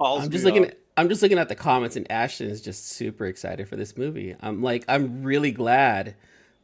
[0.00, 3.26] I'm just looking at I'm just looking at the comments and Ashton is just super
[3.26, 4.34] excited for this movie.
[4.40, 6.16] I'm like I'm really glad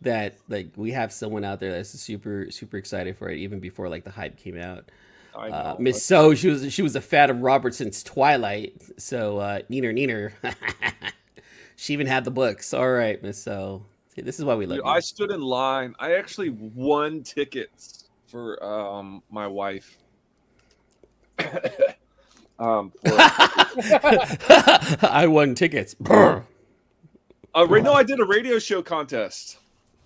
[0.02, 3.88] that like we have someone out there that's super super excited for it even before
[3.88, 4.90] like the hype came out.
[5.34, 5.76] Uh.
[5.78, 10.32] Miss So she was she was a fan of Robertson's Twilight, so uh, neener neener.
[11.76, 12.74] she even had the books.
[12.74, 13.86] All right, Miss So.
[14.14, 14.86] See, this is why we love Dude.
[14.86, 15.94] I stood in line.
[15.98, 19.96] I actually won tickets for um my wife.
[22.58, 23.00] um, for,
[25.06, 25.96] I won tickets.
[27.54, 29.58] Uh, right, no, I did a radio show contest.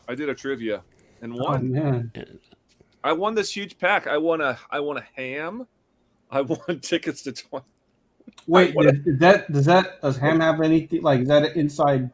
[0.08, 0.82] I did a trivia
[1.20, 1.72] and oh won.
[1.72, 2.12] man.
[3.02, 4.06] I won this huge pack.
[4.06, 5.66] I won a I won a ham.
[6.30, 7.66] I won tickets to twenty.
[8.46, 11.58] Wait, What- is, is that does that does Ham have anything like is that an
[11.58, 12.10] inside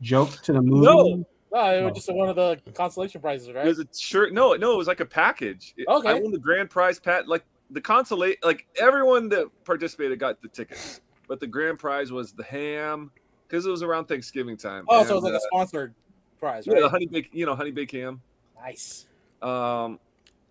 [0.00, 0.84] joke to the movie?
[0.86, 1.26] No.
[1.50, 3.56] No, it was just one of the consolation prizes, right?
[3.56, 3.66] It right?
[3.68, 4.34] was a shirt.
[4.34, 5.74] No, no, it was like a package.
[5.88, 6.08] Okay.
[6.10, 10.48] I won the grand prize pat like the consolate like everyone that participated got the
[10.48, 11.00] tickets.
[11.26, 13.10] But the grand prize was the ham
[13.46, 14.84] because it was around Thanksgiving time.
[14.88, 15.94] Oh, so it was And, like a sponsored
[16.38, 18.20] prize, uh, yeah, the honey bake, you know, honey baked ham.
[18.60, 19.06] Nice.
[19.40, 19.98] Um,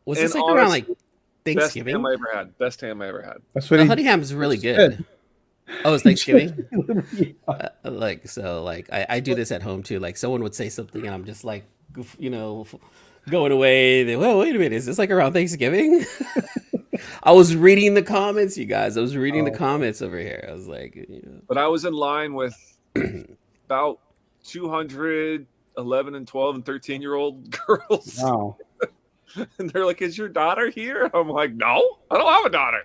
[0.06, 0.96] Was this like around like honestly,
[1.44, 1.94] best Thanksgiving?
[1.96, 2.58] ham I ever had.
[2.58, 3.38] Best ham I ever had.
[3.54, 4.98] That's what The he honey ham is really said.
[4.98, 5.06] good.
[5.86, 6.66] Oh, it's Thanksgiving.
[7.14, 7.32] Yeah.
[7.48, 10.00] uh, like so, like I, I do this at home too.
[10.00, 11.66] Like someone would say something, and I'm just like,
[12.18, 12.66] you know,
[13.30, 14.04] going away.
[14.04, 16.06] They, well, wait a minute, is this like around Thanksgiving?
[17.24, 18.98] I was reading the comments, you guys.
[18.98, 19.58] I was reading the Oh.
[19.58, 20.46] comments over here.
[20.50, 22.56] I was like, you know, But I was in line with
[23.66, 24.00] about
[24.46, 28.20] 211 and 12 and 13 year old girls.
[28.22, 28.58] Wow.
[29.60, 31.10] And they're like, Is your daughter here?
[31.14, 32.84] I'm like, No, I don't have a daughter.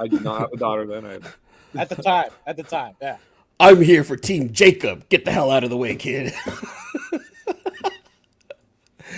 [0.00, 1.04] I did not have a daughter then.
[1.04, 1.20] I
[1.78, 3.18] At the time, at the time, yeah.
[3.60, 5.06] I'm here for Team Jacob.
[5.10, 6.32] Get the hell out of the way, kid.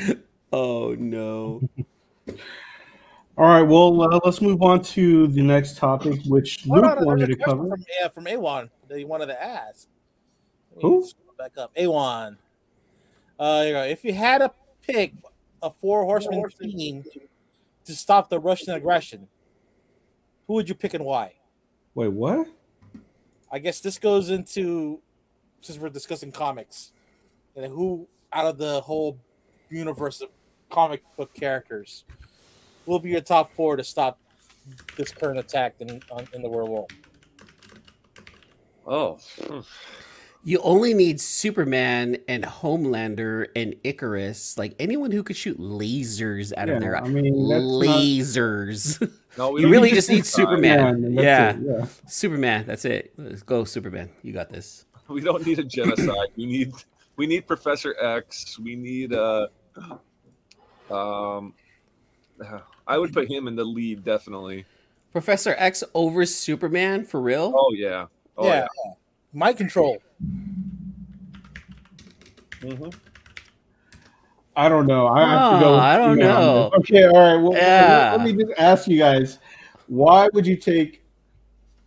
[0.53, 1.63] oh no.
[3.39, 3.63] All right.
[3.63, 7.27] Well, uh, let's move on to the next topic, which Hold Luke on, there's wanted
[7.29, 7.69] to cover.
[7.69, 9.87] From, yeah, from A1 that he wanted to ask.
[10.81, 11.09] Who?
[11.39, 11.73] Back up.
[11.77, 12.37] A1.
[13.39, 13.85] Uh, you go.
[13.85, 14.51] If you had to
[14.83, 15.15] pick
[15.63, 17.05] a four horseman team
[17.85, 19.29] to stop the Russian aggression,
[20.53, 21.33] who would you pick and why?
[21.95, 22.47] Wait, what?
[23.51, 25.01] I guess this goes into
[25.63, 26.93] since we're discussing comics,
[27.57, 29.17] and who out of the whole
[29.71, 30.29] universe of
[30.69, 32.05] comic book characters
[32.85, 34.19] will be your top four to stop
[34.99, 36.87] this current attack in on, in the world war?
[38.87, 39.61] Oh, hmm.
[40.45, 46.67] You only need Superman and Homelander and Ikaris, like anyone who could shoot lasers out
[46.67, 49.13] Yeah, of their I mean, that's not- lasers.
[49.39, 50.81] no, we You really just need Superman.
[51.05, 51.51] and that's Yeah.
[51.51, 51.87] it, yeah.
[52.09, 53.13] Superman, that's it.
[53.17, 54.11] Let's go, Superman.
[54.23, 54.85] You got this.
[55.09, 56.29] We don't need a genocide.
[56.37, 56.73] we need
[57.17, 58.59] we need Professor X.
[58.59, 59.47] We need uh
[60.91, 61.55] um
[62.89, 64.65] I would put him in the lead definitely.
[65.13, 67.53] Professor X over Superman for real?
[67.57, 68.07] Oh yeah.
[68.37, 68.67] Oh yeah.
[68.85, 68.93] yeah.
[69.33, 69.99] Mind control.
[72.61, 72.95] Mhm.
[74.55, 75.09] I don't know.
[75.09, 75.75] I have to go.
[75.75, 76.71] Oh, I don't Steven on know.
[76.79, 77.37] Okay, all right.
[77.43, 78.13] Well, Yeah.
[78.17, 79.39] let, let me just ask you guys:
[79.89, 81.03] Why would you take?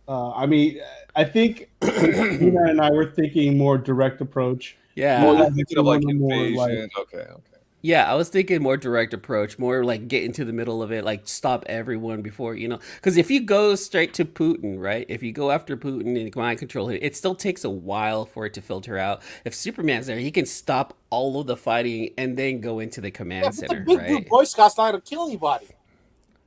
[0.08, 0.80] Uh, I mean,
[1.14, 4.76] I think Tina and I were thinking more direct approach.
[4.96, 5.24] Yeah.
[5.24, 5.50] Well, Yeah.
[5.50, 6.56] thinking of like One more, invasion.
[6.56, 7.55] like- okay, okay.
[7.86, 11.04] Yeah, I was thinking more direct approach, more like get into the middle of it,
[11.04, 12.80] like stop everyone before, you know.
[12.96, 15.06] Because if you go straight to Putin, right?
[15.08, 18.46] If you go after Putin and mind control him, it still takes a while for
[18.46, 19.22] it to filter out.
[19.46, 23.12] If Superman's there, he can stop all of the fighting and then go into the
[23.12, 24.06] command Yeah, but the center, big right?
[24.06, 25.68] group Boy Scouts not to kill anybody.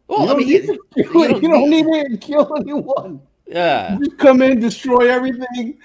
[0.07, 2.17] Well, you I don't, mean, need, he- to, you you don't don't, need- need to
[2.17, 3.21] kill anyone.
[3.47, 3.99] yeah.
[3.99, 5.79] You just come in, destroy everything,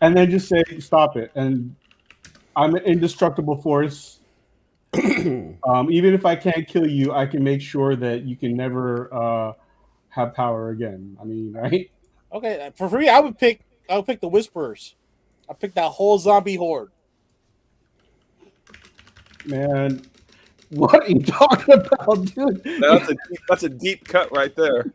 [0.00, 1.76] and then just say, "Stop it!" And
[2.56, 4.20] I'm an indestructible force.
[5.68, 9.12] um, even if I can't kill you, I can make sure that you can never
[9.12, 9.52] uh,
[10.08, 11.16] have power again.
[11.20, 11.90] I mean, right?
[12.32, 13.60] Okay, for free, I would pick.
[13.88, 14.94] I would pick the Whisperers.
[15.48, 16.90] I pick that whole zombie horde.
[19.44, 20.02] Man,
[20.70, 22.62] what are you talking about, dude?
[22.80, 23.16] That's a
[23.48, 24.86] that's a deep cut right there.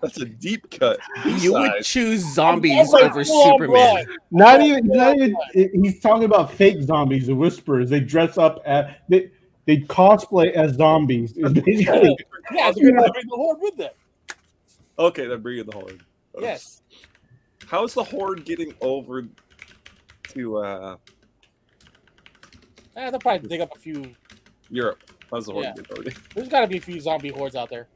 [0.00, 1.00] That's a deep cut.
[1.24, 4.04] You would choose zombies like over full-on Superman.
[4.04, 4.06] blood.
[4.30, 5.34] Not even, not even.
[5.54, 7.90] He's talking about fake zombies, the whisperers.
[7.90, 9.30] They dress up as they
[9.68, 11.34] they cosplay as zombies.
[11.36, 13.90] It's Yeah, they're gonna bring the horde with them.
[14.98, 16.00] Okay, they're bringing the horde.
[16.40, 16.80] Yes.
[17.66, 19.24] How's the horde getting over
[20.28, 20.96] to uh
[22.96, 24.14] Eh, they'll probably dig up a few.
[24.70, 24.98] Europe?
[25.30, 25.74] How's the horde Yeah.
[25.74, 26.10] getting over?
[26.34, 27.88] There's got to be a few zombie hordes out there.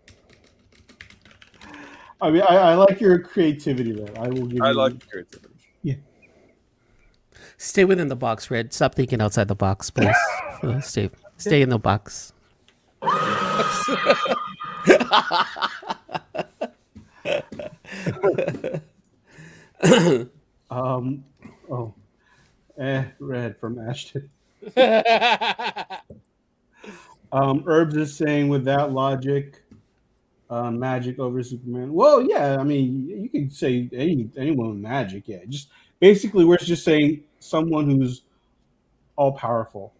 [2.20, 4.14] I mean, I, I like your creativity there.
[4.20, 4.76] I will give I you.
[4.76, 5.48] like creativity.
[7.56, 8.72] Stay within the box, Red.
[8.72, 10.14] Stop thinking outside the box, please.
[10.62, 11.10] Uh, stay,
[11.42, 12.32] stay in the box.
[20.70, 21.24] Um,
[21.70, 21.92] oh,
[22.78, 24.30] eh, red from Ashton.
[27.32, 29.62] Um, Herbs is saying with that logic,
[30.50, 31.94] uh, magic over Superman.
[31.94, 35.26] Well, yeah, I mean, you can say any anyone with magic.
[35.26, 38.20] Yeah, just basically, we're just saying someone who's
[39.16, 39.94] all powerful.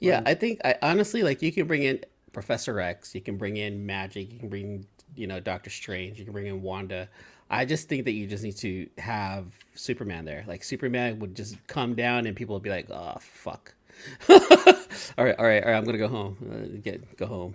[0.00, 2.00] Yeah, I think I honestly like you can bring in
[2.32, 4.86] Professor X, you can bring in Magic, you can bring
[5.16, 7.08] you know Doctor Strange, you can bring in Wanda.
[7.50, 10.44] I just think that you just need to have Superman there.
[10.46, 13.74] Like Superman would just come down and people would be like, "Oh fuck."
[14.28, 14.76] all right,
[15.18, 15.76] all right, all right.
[15.76, 16.36] I'm gonna go home.
[16.50, 17.54] Uh, get go home.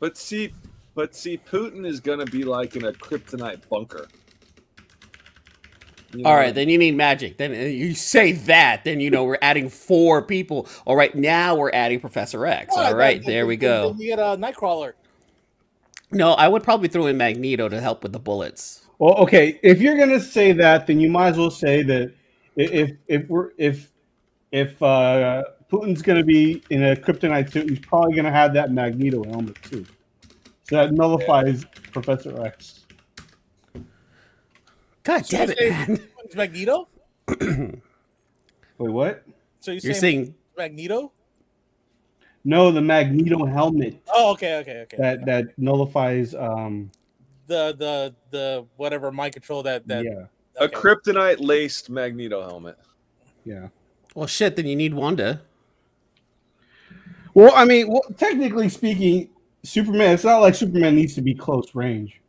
[0.00, 0.52] But see,
[0.94, 4.08] but see, Putin is gonna be like in a kryptonite bunker.
[6.18, 7.36] You All know, right, then you need magic.
[7.36, 10.68] Then uh, you say that, then you know we're adding four people.
[10.84, 12.74] All right, now we're adding Professor X.
[12.74, 13.90] Well, All then- right, then- there we go.
[13.90, 14.92] then You get a Nightcrawler.
[16.12, 18.86] No, I would probably throw in Magneto to help with the bullets.
[18.98, 22.12] Well, okay, if you're gonna say that, then you might as well say that
[22.56, 23.90] if if we're if
[24.52, 29.24] if uh, Putin's gonna be in a kryptonite suit, he's probably gonna have that Magneto
[29.24, 29.84] helmet too.
[30.70, 32.85] So that nullifies Professor X.
[35.06, 36.00] God So damn it, man!
[36.24, 36.88] It's Magneto.
[37.28, 37.78] Wait,
[38.76, 39.22] what?
[39.60, 41.12] So you're, You're saying, saying Magneto?
[42.44, 44.96] No, the Magneto helmet Oh, okay, okay, okay.
[44.98, 46.34] that that nullifies.
[46.34, 46.90] Um,
[47.46, 50.04] the the the whatever mind control that that.
[50.04, 50.26] yeah,
[50.58, 50.74] a okay.
[50.74, 52.76] kryptonite laced Magneto helmet.
[53.44, 53.68] yeah.
[54.16, 54.56] well, shit.
[54.56, 55.40] Then you need Wanda.
[57.32, 59.28] Well, I mean, well, technically speaking,
[59.62, 60.14] Superman.
[60.14, 62.20] It's not like Superman needs to be close range.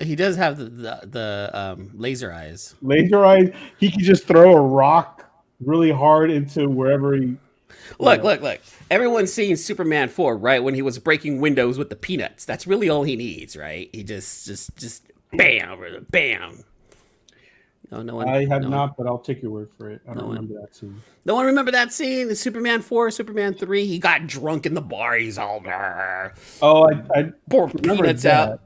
[0.00, 2.74] He does have the the, the um, laser eyes.
[2.82, 3.52] Laser eyes.
[3.78, 5.30] he can just throw a rock
[5.64, 7.36] really hard into wherever he.
[7.98, 8.60] Look, look, look.
[8.90, 10.62] Everyone's seen Superman 4, right?
[10.62, 12.44] When he was breaking windows with the peanuts.
[12.44, 13.90] That's really all he needs, right?
[13.92, 16.64] He just, just, just bam, bam.
[17.90, 18.28] No, no one.
[18.28, 20.00] I have no one- not, but I'll take your word for it.
[20.06, 21.02] I don't No one- remember that scene.
[21.24, 22.32] No one remember that scene?
[22.36, 23.86] Superman 4, Superman 3.
[23.86, 25.16] He got drunk in the bar.
[25.16, 26.34] He's all there.
[26.62, 28.48] Oh, I, I remember peanuts that.
[28.50, 28.60] out.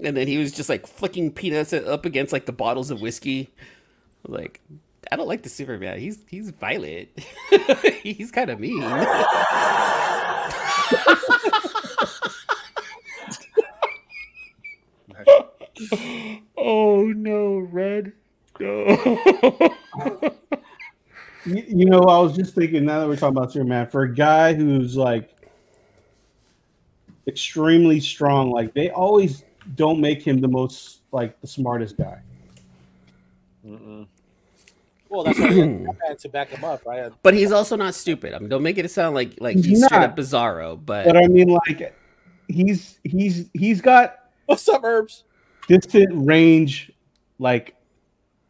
[0.00, 3.50] And then he was just like flicking peanuts up against like the bottles of whiskey.
[4.26, 4.60] Like,
[5.10, 5.98] I don't like the Superman.
[5.98, 7.08] He's he's violent.
[8.02, 8.82] he's kind of mean.
[16.56, 18.12] oh no, Red.
[18.60, 19.74] No.
[21.44, 24.14] You, you know, I was just thinking now that we're talking about Superman, for a
[24.14, 25.30] guy who's like
[27.26, 29.44] extremely strong, like they always
[29.74, 32.20] don't make him the most like the smartest guy.
[35.08, 37.12] Well, that's why you had to back him up, right?
[37.22, 38.34] but he's also not stupid.
[38.34, 40.10] I mean, don't make it sound like like He's he's straight not.
[40.10, 40.78] up bizarro.
[40.84, 41.94] But, But I mean, like
[42.48, 44.16] he's he's he's got
[44.46, 45.24] What's up, Herbs?
[45.66, 46.92] distant range
[47.38, 47.74] like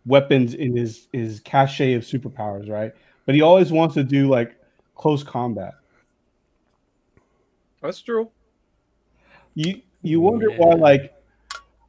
[0.07, 2.93] weapons in his his cachet of superpowers, right?
[3.27, 4.57] But he always wants to do like
[4.95, 5.75] close combat.
[7.81, 8.31] That's true.
[9.55, 11.14] You you wonder why like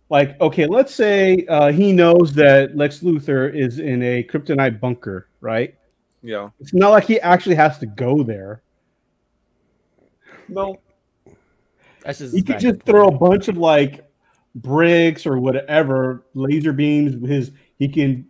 [0.10, 5.30] like okay, let's say uh, he knows that Lex Luthor is in a kryptonite bunker,
[5.42, 5.76] right?
[6.22, 6.50] Yeah.
[6.60, 8.62] It's not like he actually has to go there.
[10.48, 10.80] No.
[12.04, 14.10] that's just He could just and throw a bunch of like
[14.56, 17.28] bricks or whatever laser beams.
[17.28, 18.28] His he can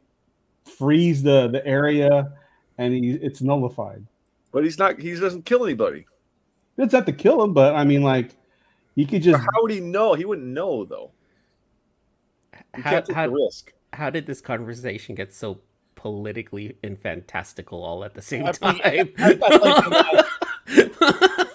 [0.65, 2.33] freeze the the area,
[2.77, 4.05] and he, it's nullified.
[4.51, 4.99] But he's not.
[4.99, 6.05] He doesn't kill anybody.
[6.75, 8.35] He doesn't to kill him, but I mean, like
[8.99, 9.39] he could just.
[9.39, 10.13] How would he know?
[10.13, 11.11] He wouldn't know though.
[12.75, 13.71] You How- can't take how- the risk.
[13.93, 15.61] How did this conversation get so
[15.95, 18.75] politically and fantastical all at the same I time?
[18.79, 20.25] think- I-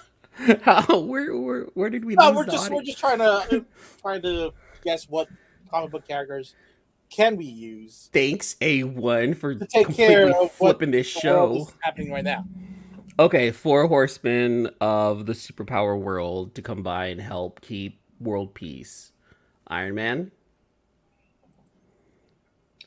[0.63, 3.65] How where where where did we No, lose we're the just we're just trying to
[4.03, 4.53] trying to
[4.85, 5.29] guess what
[5.71, 6.55] comic book characters
[7.11, 11.29] can we use Thanks A1 for to take completely care of what flipping this the
[11.31, 11.63] world show.
[11.69, 12.45] is happening right now.
[13.17, 19.13] Okay, four horsemen of the superpower world to come by and help keep world peace.
[19.69, 20.33] Iron Man,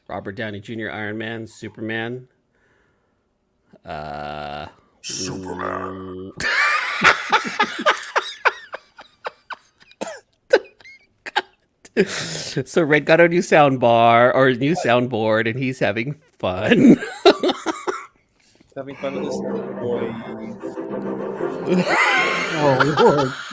[0.10, 0.90] Robert Downey Jr.
[0.92, 2.28] Iron Man, Superman.
[3.86, 4.68] Uh
[5.02, 6.34] Superman.
[12.06, 16.97] so Red got a new sound bar or a new soundboard and he's having fun.
[18.78, 19.38] Having fun with this
[19.82, 20.14] boy.
[22.54, 23.34] Oh Lord!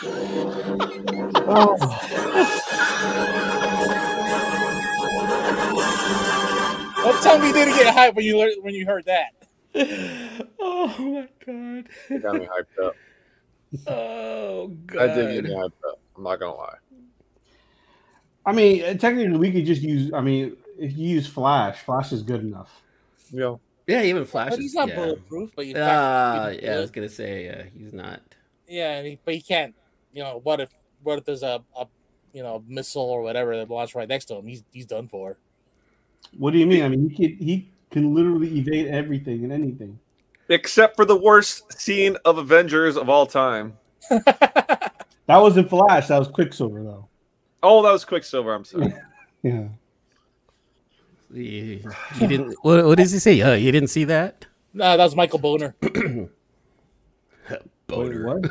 [1.46, 1.76] Oh,
[7.02, 9.32] Don't tell me you didn't get hyped when you lear- when you heard that.
[10.60, 11.88] oh my god.
[12.10, 12.96] It got me hyped up.
[13.86, 15.08] Oh god.
[15.08, 16.00] That did get me hyped up.
[16.16, 16.76] I'm not gonna lie.
[18.46, 20.12] I mean, uh, technically, we could just use.
[20.12, 22.82] I mean, if you use Flash, Flash is good enough.
[23.30, 23.56] Yeah.
[23.86, 24.50] Yeah, even Flash.
[24.50, 24.96] But he's not yeah.
[24.96, 25.50] bulletproof.
[25.54, 28.20] But you Ah, yeah, I was gonna say uh, he's not.
[28.68, 29.74] yeah, and he, but he can't.
[30.12, 30.70] You know, what if
[31.02, 31.86] what if there's a, a
[32.32, 34.46] you know missile or whatever that launched right next to him?
[34.46, 35.36] He's he's done for.
[36.38, 36.82] What do you mean?
[36.82, 39.98] I mean, he can he can literally evade everything and anything.
[40.48, 43.78] Except for the worst scene of Avengers of all time.
[45.26, 46.08] That wasn't Flash.
[46.08, 47.08] That was Quicksilver, though.
[47.62, 48.54] Oh, that was Quicksilver.
[48.54, 48.94] I'm sorry.
[49.42, 49.68] Yeah.
[51.34, 51.80] You,
[52.20, 52.54] you didn't.
[52.62, 53.40] What, what does he say?
[53.40, 54.46] Uh, you didn't see that?
[54.72, 55.74] No, that was Michael Boner.
[55.82, 56.28] Wait,
[58.24, 58.42] what?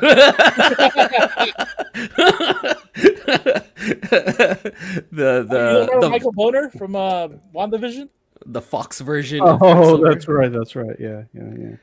[5.10, 8.08] you the the, Michael Boner from uh, WandaVision?
[8.46, 9.40] the Fox version.
[9.42, 10.08] Oh, Quicksilver.
[10.08, 10.52] that's right.
[10.52, 10.96] That's right.
[10.98, 11.76] Yeah, yeah,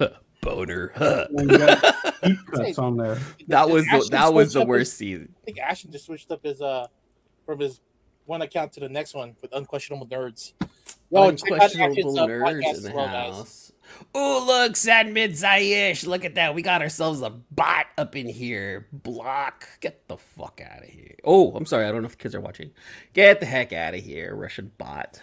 [0.42, 0.92] Boner.
[0.96, 1.82] And you got
[2.22, 3.18] deep cuts on there.
[3.48, 5.34] that was the, that was the up his- worst season.
[5.42, 6.86] I think Ashton just switched up his uh
[7.44, 7.80] from his
[8.26, 10.52] one account to the next one with unquestionable nerds.
[11.10, 13.72] Yo, check out Ashton's, Unquestionable uh, nerds in the well, house.
[14.14, 16.06] Oh, look, Sad Mid Zayish.
[16.06, 16.54] Look at that.
[16.54, 18.88] We got ourselves a bot up in here.
[18.92, 19.68] Block.
[19.80, 21.14] Get the fuck out of here.
[21.24, 21.86] Oh, I'm sorry.
[21.86, 22.70] I don't know if kids are watching.
[23.12, 25.22] Get the heck out of here, Russian bot.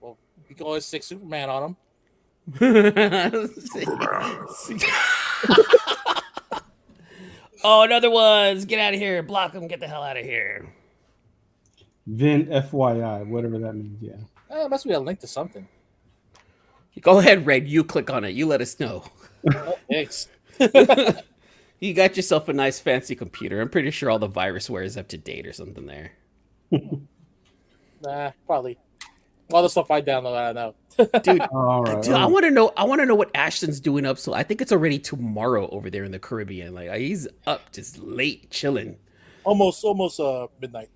[0.00, 0.16] Well,
[0.48, 1.76] you can always stick Superman on him.
[7.66, 8.64] oh, another ones.
[8.64, 9.22] Get out of here.
[9.22, 9.66] Block them.
[9.68, 10.66] Get the hell out of here.
[12.06, 14.00] Vin FYI, whatever that means.
[14.00, 14.14] Yeah.
[14.50, 15.66] Eh, it must be a link to something.
[17.00, 17.68] Go ahead, Red.
[17.68, 18.30] You click on it.
[18.30, 19.04] You let us know.
[19.54, 20.28] Oh, thanks.
[21.78, 23.60] You got yourself a nice fancy computer.
[23.60, 26.12] I'm pretty sure all the virusware is up to date or something there.
[28.02, 28.76] Nah, probably.
[29.52, 30.54] All the stuff I download, I don't
[30.98, 31.18] know.
[31.22, 32.02] Dude, All right.
[32.02, 32.72] Dude, I want to know.
[32.76, 34.18] I want to know what Ashton's doing up.
[34.18, 36.74] So I think it's already tomorrow over there in the Caribbean.
[36.74, 38.96] Like he's up just late, chilling.
[39.44, 40.88] almost, almost uh midnight.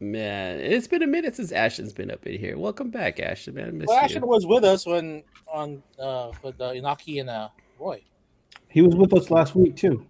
[0.00, 2.58] Man, it's been a minute since Ashton's been up in here.
[2.58, 3.54] Welcome back, Ashton.
[3.54, 4.02] Man, I miss Well, you.
[4.02, 5.22] Ashton was with us when
[5.52, 8.02] on uh with uh, Inaki and uh Roy.
[8.68, 10.04] He was with us last week too.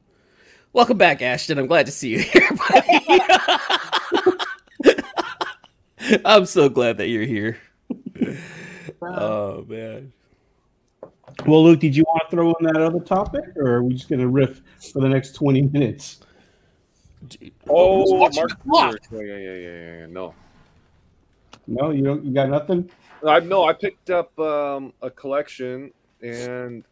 [0.73, 1.59] Welcome back, Ashton.
[1.59, 3.21] I'm glad to see you here, buddy.
[6.25, 7.59] I'm so glad that you're here.
[9.03, 10.13] Oh man.
[11.47, 14.09] Well, Luke, did you want to throw in that other topic, or are we just
[14.09, 14.61] going to riff
[14.93, 16.21] for the next twenty minutes?
[17.69, 19.09] Oh, Mark the clock?
[19.09, 19.25] Brewer.
[19.25, 20.07] Yeah, yeah, yeah, yeah, yeah.
[20.07, 20.35] No,
[21.67, 22.25] No, you don't.
[22.25, 22.91] You got nothing.
[23.27, 23.65] I no.
[23.65, 25.91] I picked up um, a collection
[26.23, 26.85] and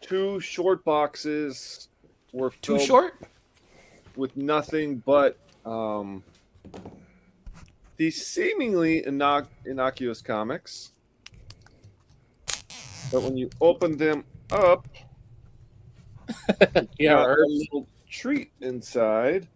[0.00, 1.88] two short boxes
[2.32, 3.14] were Too short?
[4.16, 6.22] with nothing but um,
[8.00, 10.92] these seemingly innoc- innocuous comics.
[13.12, 14.88] But when you open them up,
[16.98, 19.48] Yeah, a little treat inside.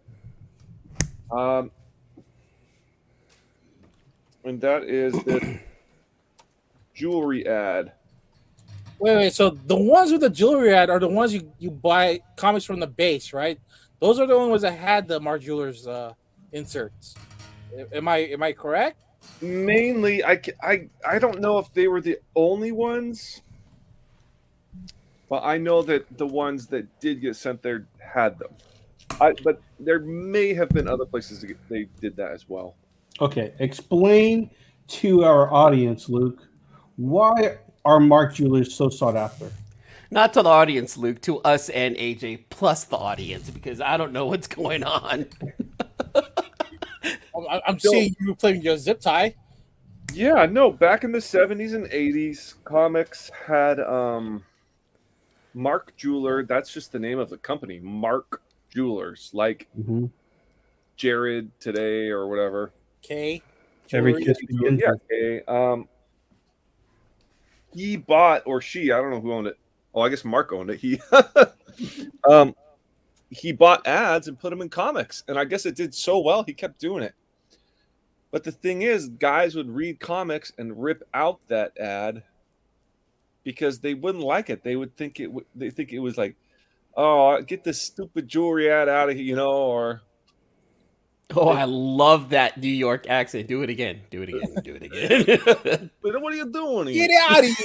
[1.31, 1.71] Um,
[4.43, 5.59] and that is the
[6.93, 7.93] jewelry ad.
[8.99, 9.33] Wait, wait.
[9.33, 12.79] So the ones with the jewelry ad are the ones you, you buy comics from
[12.79, 13.59] the base, right?
[13.99, 16.13] Those are the only ones that had the Mark Jewelers uh,
[16.51, 17.15] inserts.
[17.93, 19.01] Am I am I correct?
[19.41, 23.41] Mainly, I, I, I don't know if they were the only ones,
[25.29, 28.51] but I know that the ones that did get sent there had them.
[29.19, 32.75] I, but there may have been other places that they did that as well.
[33.21, 34.49] Okay, explain
[34.87, 36.47] to our audience, Luke,
[36.97, 39.51] why are Mark Jewelers so sought after?
[40.11, 44.13] Not to the audience, Luke, to us and AJ plus the audience, because I don't
[44.13, 45.25] know what's going on.
[47.49, 49.35] I'm, I'm seeing you playing your zip tie.
[50.13, 54.43] Yeah, no, back in the 70s and 80s, comics had um
[55.53, 60.09] Mark Jeweler, that's just the name of the company, Mark Jewelers, like Mhm.
[60.95, 62.71] Jared today or whatever.
[63.03, 63.41] Okay.
[63.91, 64.81] Every kiss begins.
[64.81, 65.41] Yeah, with- okay.
[65.47, 65.87] Um
[67.73, 69.57] he bought or she, I don't know who owned it.
[69.93, 70.79] Oh, I guess Mark owned it.
[70.79, 70.99] He
[72.29, 72.55] um
[73.31, 76.43] he bought ads and put them in comics, and I guess it did so well
[76.43, 77.13] he kept doing it.
[78.35, 82.23] But the thing is, guys would read comics and rip out that ad
[83.45, 84.61] because they wouldn't like it.
[84.61, 85.31] They would think it.
[85.55, 86.35] They think it was like,
[86.97, 90.01] "Oh, get this stupid jewelry ad out of here," you know, or
[91.33, 93.47] Oh, I love that New York accent.
[93.47, 94.01] Do it again.
[94.11, 94.53] Do it again.
[94.61, 95.89] Do it again.
[96.01, 97.21] "What what are you doing?" Get here?
[97.29, 97.57] out of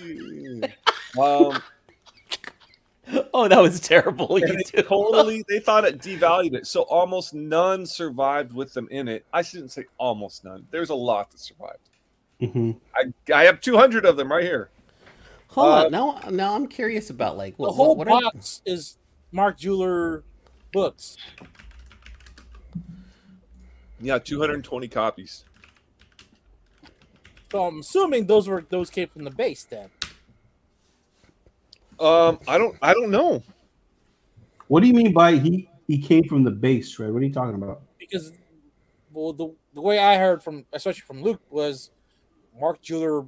[0.00, 0.74] here!
[1.22, 1.62] um,
[3.34, 4.38] oh, that was terrible.
[4.40, 9.08] You they totally they thought it devalued it, so almost none survived with them in
[9.08, 9.24] it.
[9.32, 10.66] I shouldn't say almost none.
[10.70, 11.88] There's a lot that survived.
[12.40, 12.76] Mhm.
[12.94, 14.70] I I have 200 of them right here.
[15.48, 15.90] Hold Uh, on.
[15.90, 18.98] Now, now I'm curious about like The whole what, what are, box is
[19.32, 20.22] Mark Jeweler
[20.72, 21.16] books.
[24.00, 25.44] Yeah, 220 copies.
[27.52, 29.90] So I'm assuming those were those came from the base then.
[32.00, 33.42] Um, I don't I don't know.
[34.68, 37.10] What do you mean by he he came from the base, right?
[37.12, 37.82] What are you talking about?
[38.10, 38.32] because
[39.12, 41.90] well the, the way I heard from especially from Luke was
[42.58, 43.26] Mark Jeweler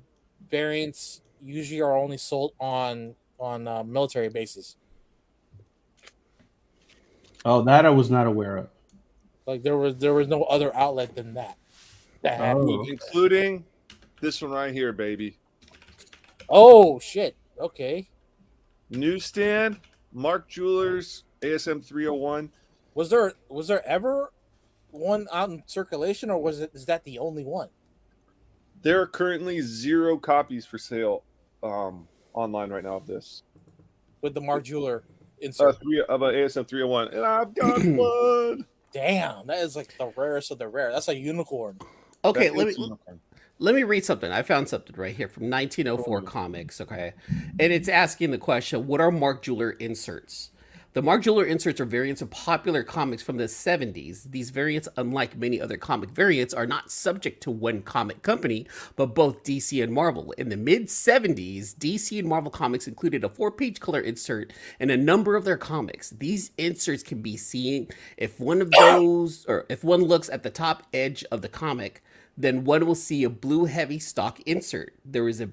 [0.50, 4.76] variants usually are only sold on on uh, military bases.
[7.44, 8.68] Oh, that I was not aware of.
[9.46, 11.56] Like there was there was no other outlet than that.
[12.22, 12.84] that Oh.
[12.88, 13.64] Including
[14.20, 15.36] this one right here, baby.
[16.48, 17.36] oh shit.
[17.60, 18.08] Okay.
[18.92, 19.80] Newsstand,
[20.12, 22.50] Mark Jewelers, ASM 301.
[22.94, 24.32] Was there was there ever
[24.90, 27.68] one out in circulation, or was it is that the only one?
[28.82, 31.22] There are currently zero copies for sale
[31.62, 33.42] um, online right now of this.
[34.20, 35.80] with the Mark Jeweler Uh, insert.
[35.80, 38.66] three of a ASM 301, and I've got one.
[38.92, 40.92] Damn, that is like the rarest of the rare.
[40.92, 41.78] That's a unicorn.
[42.24, 43.20] Okay, That let me unicorn.
[43.62, 44.32] Let me read something.
[44.32, 46.80] I found something right here from 1904 comics.
[46.80, 50.50] Okay, and it's asking the question: What are Mark Jeweler inserts?
[50.94, 54.30] The Mark Jeweler inserts are variants of popular comics from the 70s.
[54.30, 59.14] These variants, unlike many other comic variants, are not subject to one comic company, but
[59.14, 60.32] both DC and Marvel.
[60.32, 64.90] In the mid 70s, DC and Marvel comics included a four page color insert in
[64.90, 66.10] a number of their comics.
[66.10, 67.88] These inserts can be seen
[68.18, 72.02] if one of those, or if one looks at the top edge of the comic,
[72.36, 74.94] then one will see a blue heavy stock insert.
[75.04, 75.50] There is a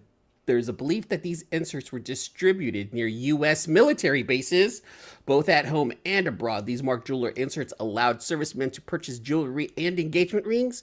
[0.49, 3.67] there's a belief that these inserts were distributed near U.S.
[3.67, 4.81] military bases,
[5.27, 6.65] both at home and abroad.
[6.65, 10.81] These Mark Jeweler inserts allowed servicemen to purchase jewelry and engagement rings.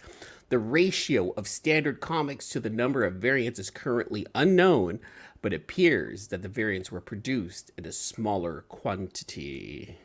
[0.50, 5.00] The ratio of standard comics to the number of variants is currently unknown,
[5.42, 9.98] but it appears that the variants were produced in a smaller quantity.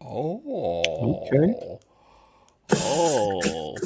[0.00, 1.20] Oh.
[1.26, 1.78] Okay.
[2.76, 3.76] Oh.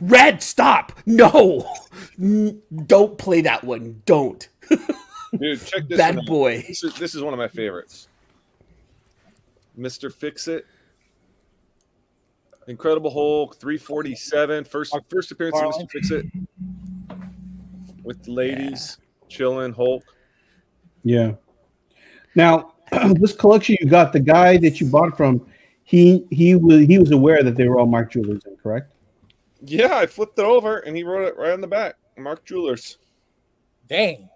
[0.00, 0.92] Red, stop!
[1.06, 1.68] No!
[2.86, 4.02] Don't play that one.
[4.06, 4.48] Don't.
[5.38, 6.28] Dude, check this Bad one out.
[6.28, 6.64] boy.
[6.66, 8.08] This is, this is one of my favorites.
[9.78, 10.12] Mr.
[10.12, 10.66] Fix It.
[12.66, 14.64] Incredible Hulk, 347.
[14.64, 15.90] First first appearance of Mr.
[15.90, 16.26] Fix It.
[18.02, 20.04] With the ladies, chilling, Hulk.
[21.02, 21.32] Yeah.
[22.34, 22.74] Now,
[23.14, 25.46] this collection you got, the guy that you bought from,
[25.84, 28.93] he he was he was aware that they were all Mark Jewelers, in, correct?
[29.66, 31.96] Yeah, I flipped it over and he wrote it right on the back.
[32.16, 32.98] Mark Jewelers.
[33.88, 34.28] Dang.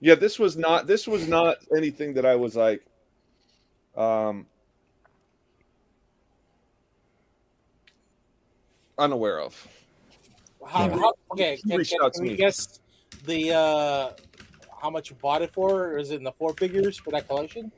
[0.00, 2.84] Yeah, this was not this was not anything that I was like
[3.96, 4.46] um
[8.96, 9.68] unaware of.
[10.66, 10.98] How, Yeah.
[10.98, 12.80] how, okay, He can, can, can we guess
[13.24, 14.12] the uh
[14.80, 15.98] how much you bought it for?
[15.98, 17.72] Is it in the four figures for that collection?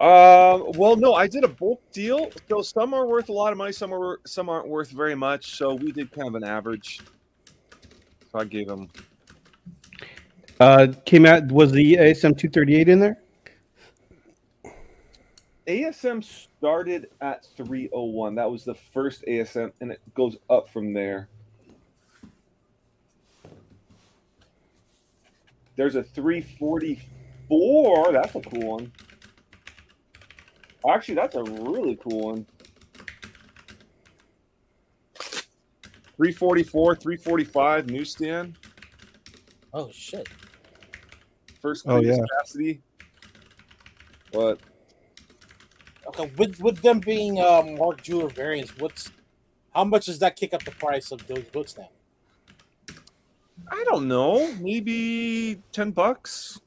[0.00, 2.30] Um, well, no, I did a bulk deal.
[2.48, 5.56] So some are worth a lot of money, some are some aren't worth very much.
[5.56, 7.00] So we did kind of an average.
[8.30, 8.88] So I gave him.
[10.60, 13.18] Uh, came out was the ASM two thirty eight in there?
[15.68, 18.34] ASM started at 301.
[18.36, 21.28] That was the first ASM, and it goes up from there.
[25.76, 28.12] There's a 344.
[28.12, 28.90] That's a cool one.
[30.86, 32.46] Actually, that's a really cool one.
[36.16, 38.56] 344, 345 newsstand.
[39.72, 40.28] Oh shit.
[41.60, 42.24] First Oh, previous yeah.
[42.42, 42.80] Kasady.
[44.32, 44.60] But
[46.08, 49.10] Okay, with with them being uh, Mark Jeweler variants, what's
[49.74, 51.90] how much does that kick up the price of those books now?
[53.70, 54.52] I don't know.
[54.60, 56.60] Maybe 10 bucks.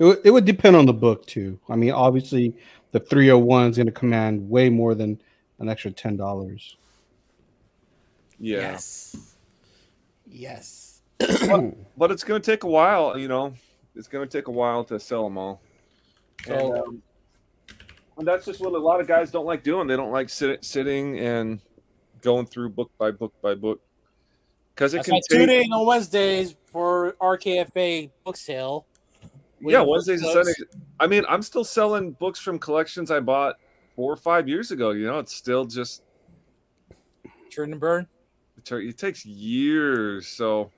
[0.00, 1.60] It, would- it would depend on the book too.
[1.68, 2.54] I mean, obviously,
[2.90, 5.20] the three hundred one is going to command way more than
[5.60, 6.76] an extra ten dollars.
[8.40, 8.58] Yeah.
[8.58, 9.36] Yes.
[10.26, 11.02] Yes.
[11.98, 13.16] but it's going to take a while.
[13.18, 13.52] You know,
[13.94, 15.60] it's going to take a while to sell them all.
[16.46, 17.02] So And, um,
[18.16, 19.86] and that's just what a lot of guys don't like doing.
[19.86, 21.60] They don't like sit, sitting and
[22.22, 23.80] going through book by book by book
[24.74, 25.66] because it that's can why tune take.
[25.66, 28.86] in on Wednesdays for RKFA book sale.
[29.60, 30.32] With Yeah, book Wednesdays and.
[30.32, 30.62] Sundays.
[30.98, 33.56] I mean, I'm still selling books from collections I bought
[33.96, 34.90] four or five years ago.
[34.90, 36.02] You know, it's still just
[37.50, 38.06] Churn and burn.
[38.56, 40.26] it takes years.
[40.28, 40.70] So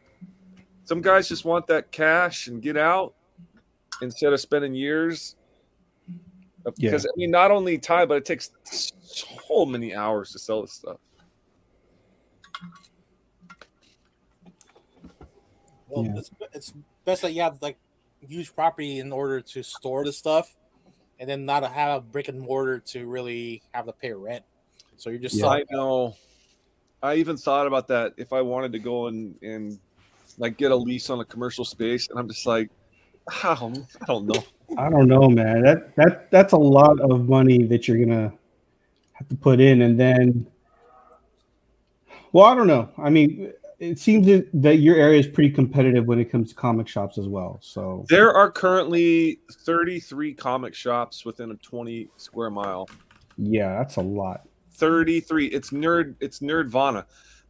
[0.84, 3.14] some guys just want that cash and get out
[4.00, 5.36] instead of spending years.
[6.64, 6.90] Of- Yeah.
[6.90, 10.72] Because I mean, not only time, but it takes so many hours to sell this
[10.72, 10.98] stuff.
[15.88, 16.12] Well, Yeah.
[16.16, 16.72] it's, it's
[17.04, 17.76] best that you have like
[18.26, 20.54] huge property in order to store the stuff,
[21.18, 24.44] and then not have a brick and mortar to really have to pay rent.
[24.96, 25.42] So you're just Yeah.
[25.42, 25.64] selling.
[25.70, 26.16] I know.
[27.02, 29.78] I even thought about that if I wanted to go and and
[30.38, 32.70] like get a lease on a commercial space, and I'm just like,
[33.44, 34.44] oh, I don't know.
[34.78, 35.62] I don't know, man.
[35.62, 38.32] That that that's a lot of money that you're gonna
[39.12, 40.46] have to put in, and then,
[42.32, 42.88] well, I don't know.
[42.96, 43.52] I mean,
[43.82, 47.26] it seems that- your area is pretty competitive when it comes to comic shops as
[47.28, 47.58] well.
[47.60, 52.88] So There are currently 33 comic shops within a 20 square mile.
[53.36, 54.46] yeah, that's a lot.
[54.74, 55.46] 33.
[55.46, 56.14] It's nerd.
[56.20, 57.04] It's Nerdvana.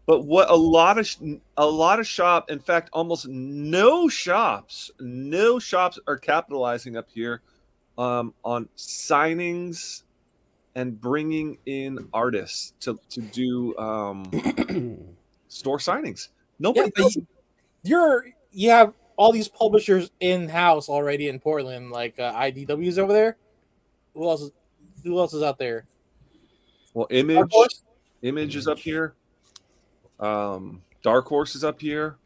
[0.07, 1.09] But what a lot of
[1.57, 7.41] a lot of shop, in fact, almost no shops, no shops are capitalizing up here
[7.97, 10.03] um, on signings
[10.75, 14.25] and bringing in artists to to do um,
[15.53, 16.29] store signings.
[16.59, 17.27] Nobody Yeah, but does you-
[17.85, 23.13] You're you have all these publishers in house already in Portland, like uh, IDW's over
[23.13, 23.37] there.
[24.15, 24.43] Who else?
[24.43, 24.53] Is,
[25.05, 25.87] who else is out there?
[26.95, 27.51] Well, image
[28.23, 29.15] image is up here.
[30.21, 32.17] Um, Dark Horse is up here.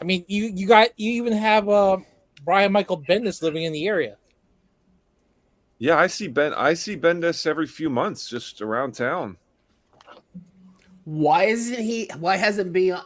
[0.00, 1.98] I mean, you you got you even have uh,
[2.44, 4.16] Brian Michael Bendis living in the area.
[5.78, 6.54] Yeah, I see Ben.
[6.54, 9.36] I see Bendis every few months just around town.
[11.04, 12.08] Why isn't he?
[12.18, 12.92] Why hasn't been?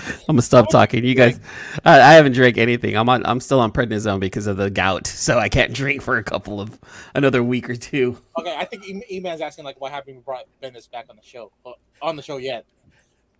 [0.00, 1.04] I'm gonna stop talking.
[1.04, 1.40] You guys,
[1.84, 2.96] I, I haven't drank anything.
[2.96, 3.26] I'm on.
[3.26, 6.60] I'm still on prednisone because of the gout, so I can't drink for a couple
[6.60, 6.78] of
[7.14, 8.16] another week or two.
[8.38, 10.16] Okay, I think E- E-Man's asking like, what happened?
[10.16, 12.64] We brought Bendis back on the show, uh, on the show yet?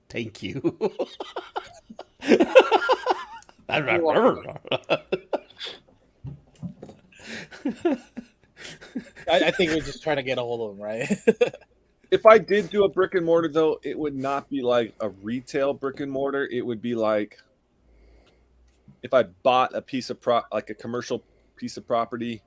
[0.08, 0.78] Thank you.
[9.30, 11.54] I, I think we're just trying to get a hold of them, right?
[12.10, 15.10] If I did do a brick and mortar, though, it would not be like a
[15.10, 16.48] retail brick and mortar.
[16.50, 17.38] It would be like
[19.02, 21.22] if I bought a piece of pro, like a commercial
[21.56, 22.42] piece of property.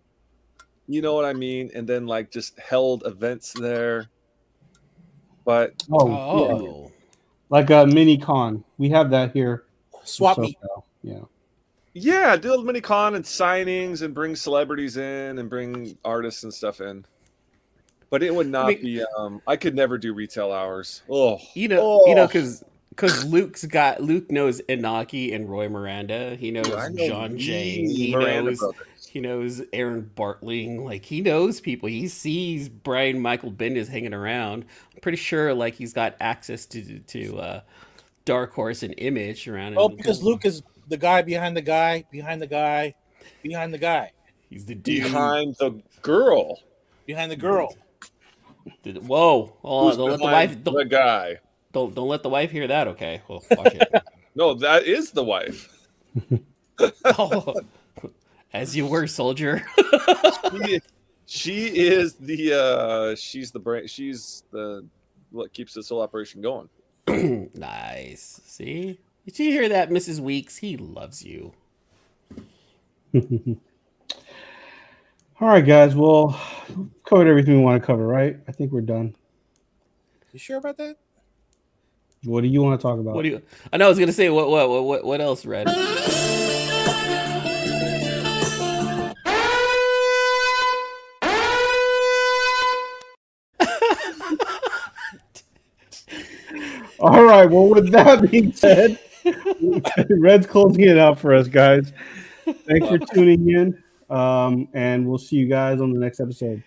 [0.87, 1.71] You know what I mean?
[1.73, 4.09] And then like just held events there.
[5.45, 6.39] But Oh, oh.
[6.39, 6.53] yeah.
[6.53, 6.91] oh,
[7.49, 8.65] like a mini con.
[8.77, 9.63] We have that here.
[10.03, 10.57] Swap meet.
[11.03, 11.21] Yeah.
[11.93, 16.53] Yeah, do a mini con and signings and bring celebrities in and bring artists and
[16.53, 17.05] stuff in.
[18.09, 19.03] But it would not mean- be.
[19.17, 21.01] Um, I could never do retail hours.
[21.09, 22.27] Oh, you know, you know, Oh.
[22.27, 26.35] because because Luke's got Luke knows Inaki and Roy Miranda.
[26.35, 27.71] He knows know John Jay.
[27.87, 29.07] He Miranda knows brothers.
[29.09, 30.83] he knows Aaron Bartling.
[30.83, 31.89] Like he knows people.
[31.89, 34.65] He sees Brian Michael Bendis hanging around.
[34.93, 37.61] I'm pretty sure like he's got access to to uh,
[38.25, 39.73] Dark Horse and Image around.
[39.75, 42.95] Oh, because Luke is the guy behind the guy, behind the guy,
[43.41, 44.11] behind the guy,
[44.49, 45.03] he's the dude.
[45.03, 46.59] behind the girl.
[47.05, 47.75] behind the girl.
[48.83, 49.53] The- Whoa!
[49.61, 51.37] Hold Who's don't let the wife the don't, guy.
[51.73, 52.87] don't don't let the wife hear that.
[52.89, 53.93] Okay, well, watch it.
[54.35, 55.69] No, that is the wife.
[57.05, 57.55] oh,
[58.53, 59.63] as you were, soldier.
[60.65, 60.81] she,
[61.25, 64.85] she is the uh she's the brain she's the
[65.31, 66.69] what keeps this whole operation going
[67.55, 68.41] nice.
[68.45, 68.99] See?
[69.25, 70.19] Did you hear that, Mrs.
[70.19, 70.57] Weeks?
[70.57, 71.53] He loves you.
[73.15, 73.21] All
[75.39, 75.95] right, guys.
[75.95, 76.37] Well,
[77.05, 78.37] covered everything we want to cover, right?
[78.49, 79.15] I think we're done.
[80.33, 80.97] You sure about that?
[82.25, 83.15] What do you want to talk about?
[83.15, 83.41] What do you?
[83.71, 85.67] I know I was gonna say what what what what, what else, Red?
[96.99, 97.49] All right.
[97.49, 98.97] Well, with that being said,
[100.09, 101.91] Red's closing it out for us, guys.
[102.45, 103.83] Thanks for tuning in.
[104.09, 106.63] Um, and we'll see you guys on the next episode.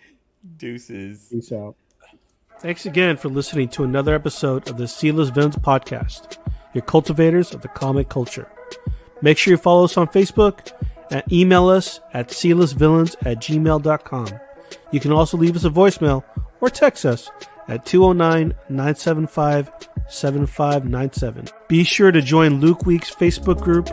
[0.57, 1.29] Deuces.
[1.31, 1.77] Peace out.
[2.61, 6.39] Thanks again for listening to another episode of the C-List Villains podcast,
[6.73, 8.51] your cultivators of the comic culture.
[9.21, 10.73] Make sure you follow us on Facebook
[11.11, 14.29] and email us at sealessvillains at gmail.com.
[14.91, 16.25] You can also leave us a voicemail
[16.61, 17.31] or text us
[17.69, 19.71] at 209 975
[20.09, 21.49] 7597.
[21.69, 23.89] Be sure to join Luke Week's Facebook group,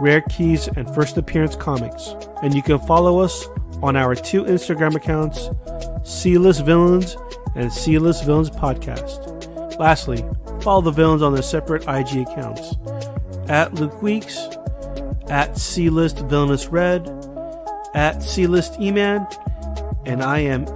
[0.00, 2.14] Rare Keys and First Appearance Comics.
[2.42, 3.46] And you can follow us
[3.82, 5.48] on our two Instagram accounts,
[6.04, 7.16] C-List Villains
[7.54, 9.78] and C-List Villains Podcast.
[9.78, 10.24] Lastly,
[10.62, 12.74] follow the villains on their separate IG accounts
[13.48, 14.38] at Luke Weeks,
[15.28, 17.08] at C-List Villainous Red,
[17.94, 19.26] at C-List E-Man,
[20.04, 20.64] and I am